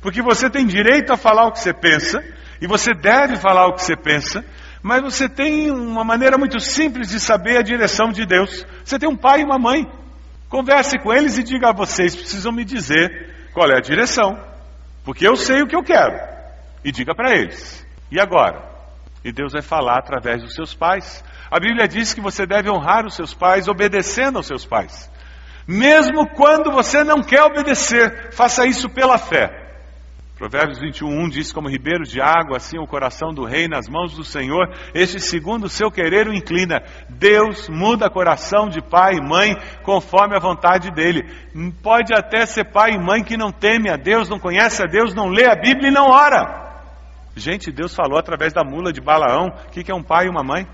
Porque 0.00 0.22
você 0.22 0.48
tem 0.48 0.66
direito 0.66 1.12
a 1.12 1.18
falar 1.18 1.46
o 1.46 1.52
que 1.52 1.60
você 1.60 1.74
pensa, 1.74 2.24
e 2.60 2.66
você 2.66 2.92
deve 2.92 3.36
falar 3.36 3.66
o 3.66 3.74
que 3.74 3.82
você 3.82 3.96
pensa, 3.96 4.44
mas 4.82 5.02
você 5.02 5.28
tem 5.28 5.70
uma 5.70 6.04
maneira 6.04 6.38
muito 6.38 6.60
simples 6.60 7.08
de 7.08 7.20
saber 7.20 7.56
a 7.58 7.62
direção 7.62 8.10
de 8.10 8.24
Deus. 8.24 8.64
Você 8.84 8.98
tem 8.98 9.08
um 9.08 9.16
pai 9.16 9.40
e 9.40 9.44
uma 9.44 9.58
mãe. 9.58 9.86
Converse 10.48 10.98
com 10.98 11.12
eles 11.12 11.36
e 11.36 11.42
diga 11.42 11.70
a 11.70 11.72
vocês: 11.72 12.14
precisam 12.14 12.52
me 12.52 12.64
dizer 12.64 13.50
qual 13.52 13.70
é 13.70 13.76
a 13.76 13.80
direção. 13.80 14.38
Porque 15.04 15.26
eu 15.26 15.36
sei 15.36 15.62
o 15.62 15.66
que 15.66 15.76
eu 15.76 15.82
quero. 15.82 16.18
E 16.84 16.92
diga 16.92 17.14
para 17.14 17.32
eles. 17.36 17.86
E 18.10 18.20
agora? 18.20 18.62
E 19.24 19.32
Deus 19.32 19.52
vai 19.52 19.62
falar 19.62 19.98
através 19.98 20.42
dos 20.42 20.54
seus 20.54 20.74
pais. 20.74 21.24
A 21.50 21.58
Bíblia 21.58 21.88
diz 21.88 22.14
que 22.14 22.20
você 22.20 22.46
deve 22.46 22.70
honrar 22.70 23.06
os 23.06 23.14
seus 23.14 23.34
pais 23.34 23.68
obedecendo 23.68 24.36
aos 24.36 24.46
seus 24.46 24.64
pais. 24.64 25.10
Mesmo 25.66 26.26
quando 26.30 26.70
você 26.70 27.04
não 27.04 27.22
quer 27.22 27.42
obedecer, 27.42 28.32
faça 28.32 28.64
isso 28.64 28.88
pela 28.88 29.18
fé. 29.18 29.67
Provérbios 30.38 30.78
21, 30.78 31.24
1 31.24 31.28
diz: 31.30 31.52
Como 31.52 31.68
ribeiro 31.68 32.04
de 32.04 32.20
água, 32.20 32.58
assim 32.58 32.78
o 32.78 32.86
coração 32.86 33.34
do 33.34 33.44
rei 33.44 33.66
nas 33.66 33.88
mãos 33.88 34.14
do 34.14 34.22
Senhor, 34.22 34.72
este 34.94 35.18
segundo 35.18 35.64
o 35.64 35.68
seu 35.68 35.90
querer 35.90 36.28
o 36.28 36.32
inclina. 36.32 36.80
Deus 37.08 37.68
muda 37.68 38.08
coração 38.08 38.68
de 38.68 38.80
pai 38.80 39.14
e 39.16 39.20
mãe 39.20 39.56
conforme 39.82 40.36
a 40.36 40.38
vontade 40.38 40.92
dele. 40.92 41.28
Pode 41.82 42.14
até 42.14 42.46
ser 42.46 42.66
pai 42.66 42.92
e 42.92 42.98
mãe 42.98 43.24
que 43.24 43.36
não 43.36 43.50
teme 43.50 43.90
a 43.90 43.96
Deus, 43.96 44.28
não 44.28 44.38
conhece 44.38 44.80
a 44.80 44.86
Deus, 44.86 45.12
não 45.12 45.28
lê 45.28 45.44
a 45.44 45.56
Bíblia 45.56 45.88
e 45.88 45.92
não 45.92 46.06
ora. 46.06 46.68
Gente, 47.34 47.72
Deus 47.72 47.92
falou 47.92 48.16
através 48.16 48.52
da 48.52 48.62
mula 48.62 48.92
de 48.92 49.00
Balaão: 49.00 49.48
o 49.48 49.70
que 49.70 49.90
é 49.90 49.94
um 49.94 50.04
pai 50.04 50.26
e 50.26 50.30
uma 50.30 50.44
mãe? 50.44 50.68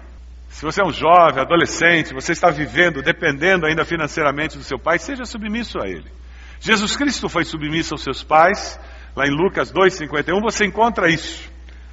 Se 0.51 0.63
você 0.63 0.83
é 0.83 0.85
um 0.85 0.93
jovem, 0.93 1.41
adolescente, 1.41 2.13
você 2.13 2.33
está 2.33 2.51
vivendo, 2.51 3.01
dependendo 3.01 3.65
ainda 3.65 3.83
financeiramente 3.83 4.59
do 4.59 4.63
seu 4.63 4.79
pai, 4.79 4.99
seja 4.99 5.25
submisso 5.25 5.79
a 5.83 5.89
ele. 5.89 6.13
Jesus 6.61 6.97
Cristo 6.97 7.31
foi 7.31 7.45
submisso 7.45 7.95
aos 7.95 8.03
seus 8.03 8.23
pais 8.23 8.79
Lá 9.17 9.27
em 9.27 9.31
Lucas 9.31 9.73
2,51 9.73 10.41
você 10.41 10.65
encontra 10.65 11.09
isso. 11.09 11.51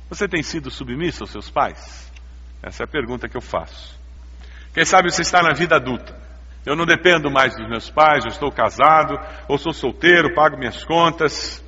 Você 0.09 0.27
tem 0.27 0.41
sido 0.41 0.71
submisso 0.71 1.23
aos 1.23 1.31
seus 1.31 1.49
pais? 1.49 2.11
Essa 2.61 2.83
é 2.83 2.85
a 2.85 2.87
pergunta 2.87 3.29
que 3.29 3.37
eu 3.37 3.41
faço. 3.41 3.99
Quem 4.73 4.85
sabe 4.85 5.11
você 5.11 5.21
está 5.21 5.41
na 5.41 5.53
vida 5.53 5.75
adulta. 5.75 6.19
Eu 6.65 6.75
não 6.75 6.85
dependo 6.85 7.31
mais 7.31 7.55
dos 7.55 7.67
meus 7.67 7.89
pais, 7.89 8.23
eu 8.23 8.29
estou 8.29 8.51
casado, 8.51 9.17
ou 9.47 9.57
sou 9.57 9.73
solteiro, 9.73 10.33
pago 10.33 10.57
minhas 10.57 10.83
contas. 10.83 11.63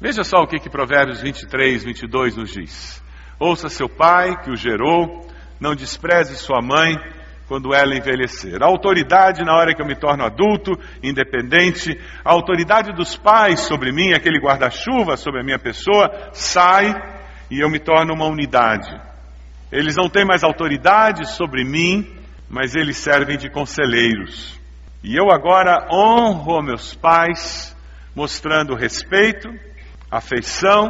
Veja 0.00 0.22
só 0.22 0.42
o 0.42 0.46
que, 0.46 0.58
que 0.58 0.70
Provérbios 0.70 1.20
23, 1.20 1.84
22 1.84 2.36
nos 2.36 2.50
diz. 2.50 3.02
Ouça 3.38 3.68
seu 3.68 3.88
pai, 3.88 4.40
que 4.42 4.50
o 4.50 4.56
gerou, 4.56 5.28
não 5.60 5.74
despreze 5.74 6.36
sua 6.36 6.60
mãe, 6.60 6.96
quando 7.46 7.74
ela 7.74 7.96
envelhecer. 7.96 8.62
A 8.62 8.66
autoridade 8.66 9.44
na 9.44 9.54
hora 9.54 9.74
que 9.74 9.82
eu 9.82 9.86
me 9.86 9.94
torno 9.94 10.24
adulto, 10.24 10.72
independente, 11.02 11.98
a 12.24 12.32
autoridade 12.32 12.92
dos 12.92 13.16
pais 13.16 13.60
sobre 13.60 13.92
mim, 13.92 14.12
aquele 14.12 14.38
guarda-chuva 14.38 15.16
sobre 15.16 15.40
a 15.40 15.44
minha 15.44 15.58
pessoa, 15.58 16.30
sai 16.32 16.94
e 17.50 17.60
eu 17.60 17.68
me 17.68 17.78
torno 17.78 18.14
uma 18.14 18.26
unidade. 18.26 18.90
Eles 19.70 19.96
não 19.96 20.08
têm 20.08 20.24
mais 20.24 20.42
autoridade 20.42 21.28
sobre 21.28 21.64
mim, 21.64 22.06
mas 22.48 22.74
eles 22.74 22.96
servem 22.96 23.36
de 23.36 23.50
conselheiros. 23.50 24.58
E 25.02 25.16
eu 25.16 25.30
agora 25.30 25.88
honro 25.90 26.62
meus 26.62 26.94
pais, 26.94 27.76
mostrando 28.14 28.74
respeito, 28.74 29.48
afeição 30.10 30.88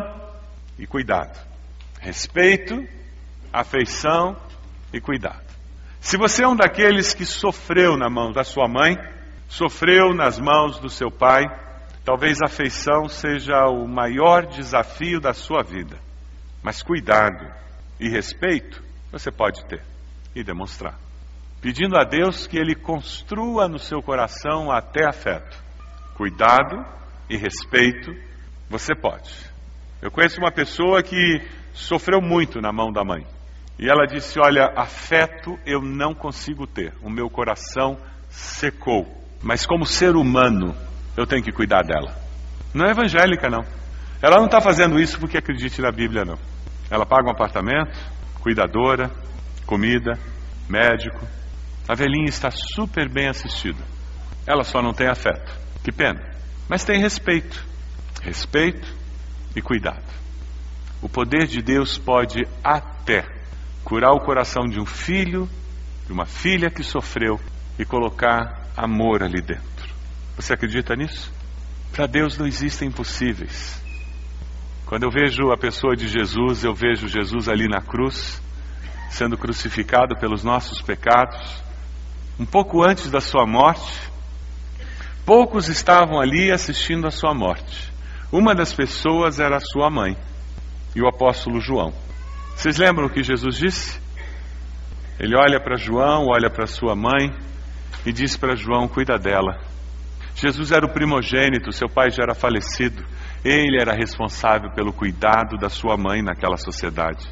e 0.78 0.86
cuidado. 0.86 1.38
Respeito, 2.00 2.86
afeição 3.52 4.36
e 4.92 5.00
cuidado. 5.00 5.51
Se 6.02 6.16
você 6.16 6.42
é 6.42 6.48
um 6.48 6.56
daqueles 6.56 7.14
que 7.14 7.24
sofreu 7.24 7.96
na 7.96 8.10
mão 8.10 8.32
da 8.32 8.42
sua 8.42 8.66
mãe, 8.66 8.98
sofreu 9.48 10.12
nas 10.12 10.36
mãos 10.36 10.80
do 10.80 10.90
seu 10.90 11.12
pai, 11.12 11.44
talvez 12.04 12.42
a 12.42 12.46
afeição 12.46 13.08
seja 13.08 13.68
o 13.68 13.86
maior 13.86 14.44
desafio 14.46 15.20
da 15.20 15.32
sua 15.32 15.62
vida. 15.62 15.96
Mas 16.60 16.82
cuidado 16.82 17.48
e 18.00 18.08
respeito 18.08 18.82
você 19.12 19.30
pode 19.30 19.64
ter 19.66 19.80
e 20.34 20.42
demonstrar. 20.42 20.98
Pedindo 21.60 21.96
a 21.96 22.02
Deus 22.02 22.48
que 22.48 22.58
Ele 22.58 22.74
construa 22.74 23.68
no 23.68 23.78
seu 23.78 24.02
coração 24.02 24.72
até 24.72 25.08
afeto. 25.08 25.56
Cuidado 26.16 26.84
e 27.30 27.36
respeito 27.36 28.12
você 28.68 28.92
pode. 28.92 29.32
Eu 30.02 30.10
conheço 30.10 30.40
uma 30.40 30.50
pessoa 30.50 31.00
que 31.00 31.40
sofreu 31.72 32.20
muito 32.20 32.60
na 32.60 32.72
mão 32.72 32.90
da 32.90 33.04
mãe. 33.04 33.24
E 33.78 33.88
ela 33.88 34.06
disse: 34.06 34.38
Olha, 34.38 34.72
afeto 34.76 35.58
eu 35.66 35.80
não 35.80 36.14
consigo 36.14 36.66
ter, 36.66 36.94
o 37.02 37.10
meu 37.10 37.28
coração 37.28 37.98
secou. 38.28 39.06
Mas 39.42 39.66
como 39.66 39.84
ser 39.84 40.14
humano, 40.14 40.74
eu 41.16 41.26
tenho 41.26 41.42
que 41.42 41.52
cuidar 41.52 41.82
dela. 41.82 42.16
Não 42.72 42.86
é 42.86 42.90
evangélica, 42.90 43.48
não. 43.48 43.64
Ela 44.22 44.36
não 44.36 44.46
está 44.46 44.60
fazendo 44.60 45.00
isso 45.00 45.18
porque 45.18 45.36
acredite 45.36 45.80
na 45.82 45.90
Bíblia, 45.90 46.24
não. 46.24 46.38
Ela 46.90 47.04
paga 47.04 47.28
um 47.28 47.32
apartamento, 47.32 47.98
cuidadora, 48.40 49.10
comida, 49.66 50.12
médico. 50.68 51.26
A 51.88 51.94
velhinha 51.94 52.28
está 52.28 52.50
super 52.50 53.08
bem 53.08 53.28
assistida. 53.28 53.82
Ela 54.46 54.62
só 54.62 54.80
não 54.80 54.92
tem 54.92 55.08
afeto. 55.08 55.52
Que 55.82 55.90
pena. 55.90 56.20
Mas 56.68 56.84
tem 56.84 57.00
respeito. 57.00 57.64
Respeito 58.22 58.88
e 59.56 59.60
cuidado. 59.60 60.04
O 61.00 61.08
poder 61.08 61.46
de 61.46 61.60
Deus 61.60 61.98
pode 61.98 62.46
até 62.62 63.41
curar 63.84 64.12
o 64.12 64.20
coração 64.20 64.66
de 64.66 64.80
um 64.80 64.86
filho, 64.86 65.48
de 66.06 66.12
uma 66.12 66.26
filha 66.26 66.70
que 66.70 66.82
sofreu 66.82 67.40
e 67.78 67.84
colocar 67.84 68.68
amor 68.76 69.22
ali 69.22 69.40
dentro. 69.40 69.92
Você 70.36 70.52
acredita 70.54 70.94
nisso? 70.94 71.32
Para 71.92 72.06
Deus 72.06 72.38
não 72.38 72.46
existem 72.46 72.88
impossíveis. 72.88 73.80
Quando 74.86 75.04
eu 75.04 75.10
vejo 75.10 75.50
a 75.50 75.56
pessoa 75.56 75.96
de 75.96 76.06
Jesus, 76.08 76.64
eu 76.64 76.74
vejo 76.74 77.08
Jesus 77.08 77.48
ali 77.48 77.68
na 77.68 77.80
cruz, 77.80 78.42
sendo 79.10 79.36
crucificado 79.36 80.16
pelos 80.16 80.42
nossos 80.42 80.80
pecados. 80.82 81.62
Um 82.38 82.46
pouco 82.46 82.82
antes 82.82 83.10
da 83.10 83.20
sua 83.20 83.46
morte, 83.46 84.10
poucos 85.24 85.68
estavam 85.68 86.20
ali 86.20 86.50
assistindo 86.50 87.06
a 87.06 87.10
sua 87.10 87.34
morte. 87.34 87.92
Uma 88.30 88.54
das 88.54 88.72
pessoas 88.72 89.38
era 89.38 89.56
a 89.56 89.60
sua 89.60 89.90
mãe 89.90 90.16
e 90.94 91.02
o 91.02 91.08
apóstolo 91.08 91.60
João. 91.60 91.92
Vocês 92.56 92.78
lembram 92.78 93.06
o 93.06 93.10
que 93.10 93.22
Jesus 93.22 93.56
disse? 93.56 94.00
Ele 95.18 95.36
olha 95.36 95.60
para 95.60 95.76
João, 95.76 96.26
olha 96.26 96.50
para 96.50 96.66
sua 96.66 96.94
mãe 96.94 97.30
e 98.04 98.12
diz 98.12 98.36
para 98.36 98.56
João: 98.56 98.88
cuida 98.88 99.18
dela. 99.18 99.60
Jesus 100.34 100.72
era 100.72 100.86
o 100.86 100.92
primogênito, 100.92 101.72
seu 101.72 101.88
pai 101.88 102.10
já 102.10 102.22
era 102.22 102.34
falecido. 102.34 103.04
Ele 103.44 103.80
era 103.80 103.92
responsável 103.92 104.70
pelo 104.72 104.92
cuidado 104.92 105.56
da 105.58 105.68
sua 105.68 105.96
mãe 105.96 106.22
naquela 106.22 106.56
sociedade. 106.56 107.26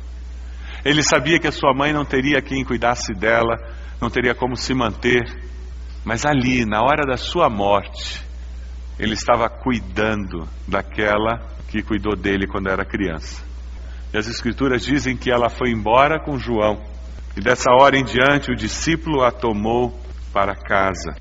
Ele 0.85 1.03
sabia 1.03 1.39
que 1.39 1.47
a 1.47 1.53
sua 1.53 1.75
mãe 1.75 1.93
não 1.93 2.05
teria 2.05 2.43
quem 2.43 2.65
cuidasse 2.65 3.13
dela, 3.15 3.57
não 4.01 4.11
teria 4.11 4.35
como 4.35 4.57
se 4.57 4.75
manter, 4.75 5.25
mas 6.05 6.25
ali, 6.25 6.65
na 6.65 6.81
hora 6.83 7.07
da 7.07 7.17
sua 7.17 7.51
morte, 7.51 8.23
ele 8.99 9.15
estava 9.15 9.49
cuidando 9.49 10.49
daquela 10.67 11.39
que 11.69 11.83
cuidou 11.83 12.17
dele 12.17 12.47
quando 12.47 12.69
era 12.69 12.85
criança. 12.85 13.50
E 14.13 14.19
as 14.19 14.27
Escrituras 14.27 14.85
dizem 14.85 15.17
que 15.17 15.31
ela 15.31 15.49
foi 15.49 15.71
embora 15.71 16.19
com 16.19 16.37
João. 16.37 16.83
E 17.37 17.41
dessa 17.41 17.71
hora 17.71 17.97
em 17.97 18.05
diante 18.05 18.51
o 18.51 18.57
discípulo 18.57 19.23
a 19.23 19.31
tomou 19.31 19.97
para 20.33 20.55
casa. 20.55 21.15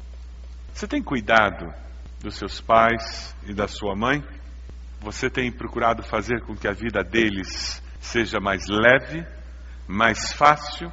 Você 0.74 0.88
tem 0.88 1.02
cuidado 1.04 1.72
dos 2.20 2.36
seus 2.36 2.60
pais 2.60 3.36
e 3.46 3.54
da 3.54 3.68
sua 3.68 3.96
mãe? 3.96 4.24
Você 5.02 5.30
tem 5.30 5.52
procurado 5.52 6.02
fazer 6.02 6.42
com 6.42 6.56
que 6.56 6.68
a 6.68 6.74
vida 6.74 7.04
deles 7.04 7.82
seja 8.00 8.40
mais 8.40 8.64
leve, 8.68 9.24
mais 9.88 10.34
fácil? 10.34 10.92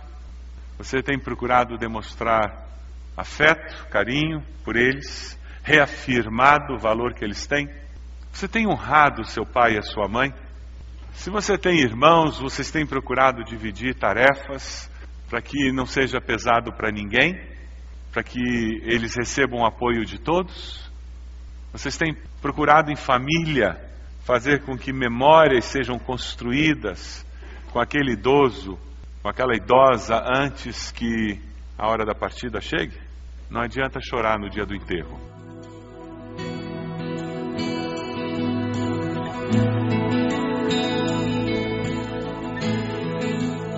Você 0.77 1.03
tem 1.03 1.19
procurado 1.19 1.79
demonstrar 1.79 2.69
afeto, 3.17 3.87
carinho 3.89 4.43
por 4.63 4.77
eles, 4.77 5.39
reafirmado 5.63 6.75
o 6.75 6.79
valor 6.79 7.15
que 7.15 7.25
eles 7.25 7.47
têm? 7.47 7.69
Você 8.31 8.47
tem 8.47 8.69
honrado 8.69 9.25
seu 9.25 9.47
pai 9.47 9.75
e 9.75 9.79
a 9.79 9.83
sua 9.83 10.07
mãe? 10.07 10.33
Se 11.17 11.31
você 11.31 11.59
tem 11.59 11.81
irmãos, 11.81 12.39
vocês 12.39 12.71
têm 12.71 12.87
procurado 12.87 13.43
dividir 13.43 13.97
tarefas 13.97 14.89
para 15.29 15.41
que 15.41 15.73
não 15.73 15.85
seja 15.85 16.21
pesado 16.21 16.73
para 16.73 16.93
ninguém, 16.93 17.35
para 18.13 18.23
que 18.23 18.39
eles 18.85 19.17
recebam 19.17 19.65
apoio 19.65 20.05
de 20.05 20.21
todos? 20.21 20.89
Vocês 21.73 21.97
têm 21.97 22.15
procurado 22.41 22.93
em 22.93 22.97
família 22.97 23.81
fazer 24.25 24.63
com 24.63 24.77
que 24.77 24.93
memórias 24.93 25.65
sejam 25.65 25.99
construídas 25.99 27.27
com 27.73 27.81
aquele 27.81 28.13
idoso, 28.13 28.79
com 29.23 29.29
aquela 29.29 29.57
idosa 29.57 30.23
antes 30.23 30.93
que 30.93 31.41
a 31.77 31.89
hora 31.89 32.05
da 32.05 32.15
partida 32.15 32.61
chegue? 32.61 33.01
Não 33.51 33.63
adianta 33.63 33.99
chorar 34.01 34.39
no 34.39 34.49
dia 34.49 34.67
do 34.67 34.77
enterro. 34.77 35.36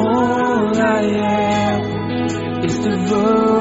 All 0.00 0.80
I 0.80 1.02
am 1.02 2.64
is 2.64 2.78
devoted 2.78 3.59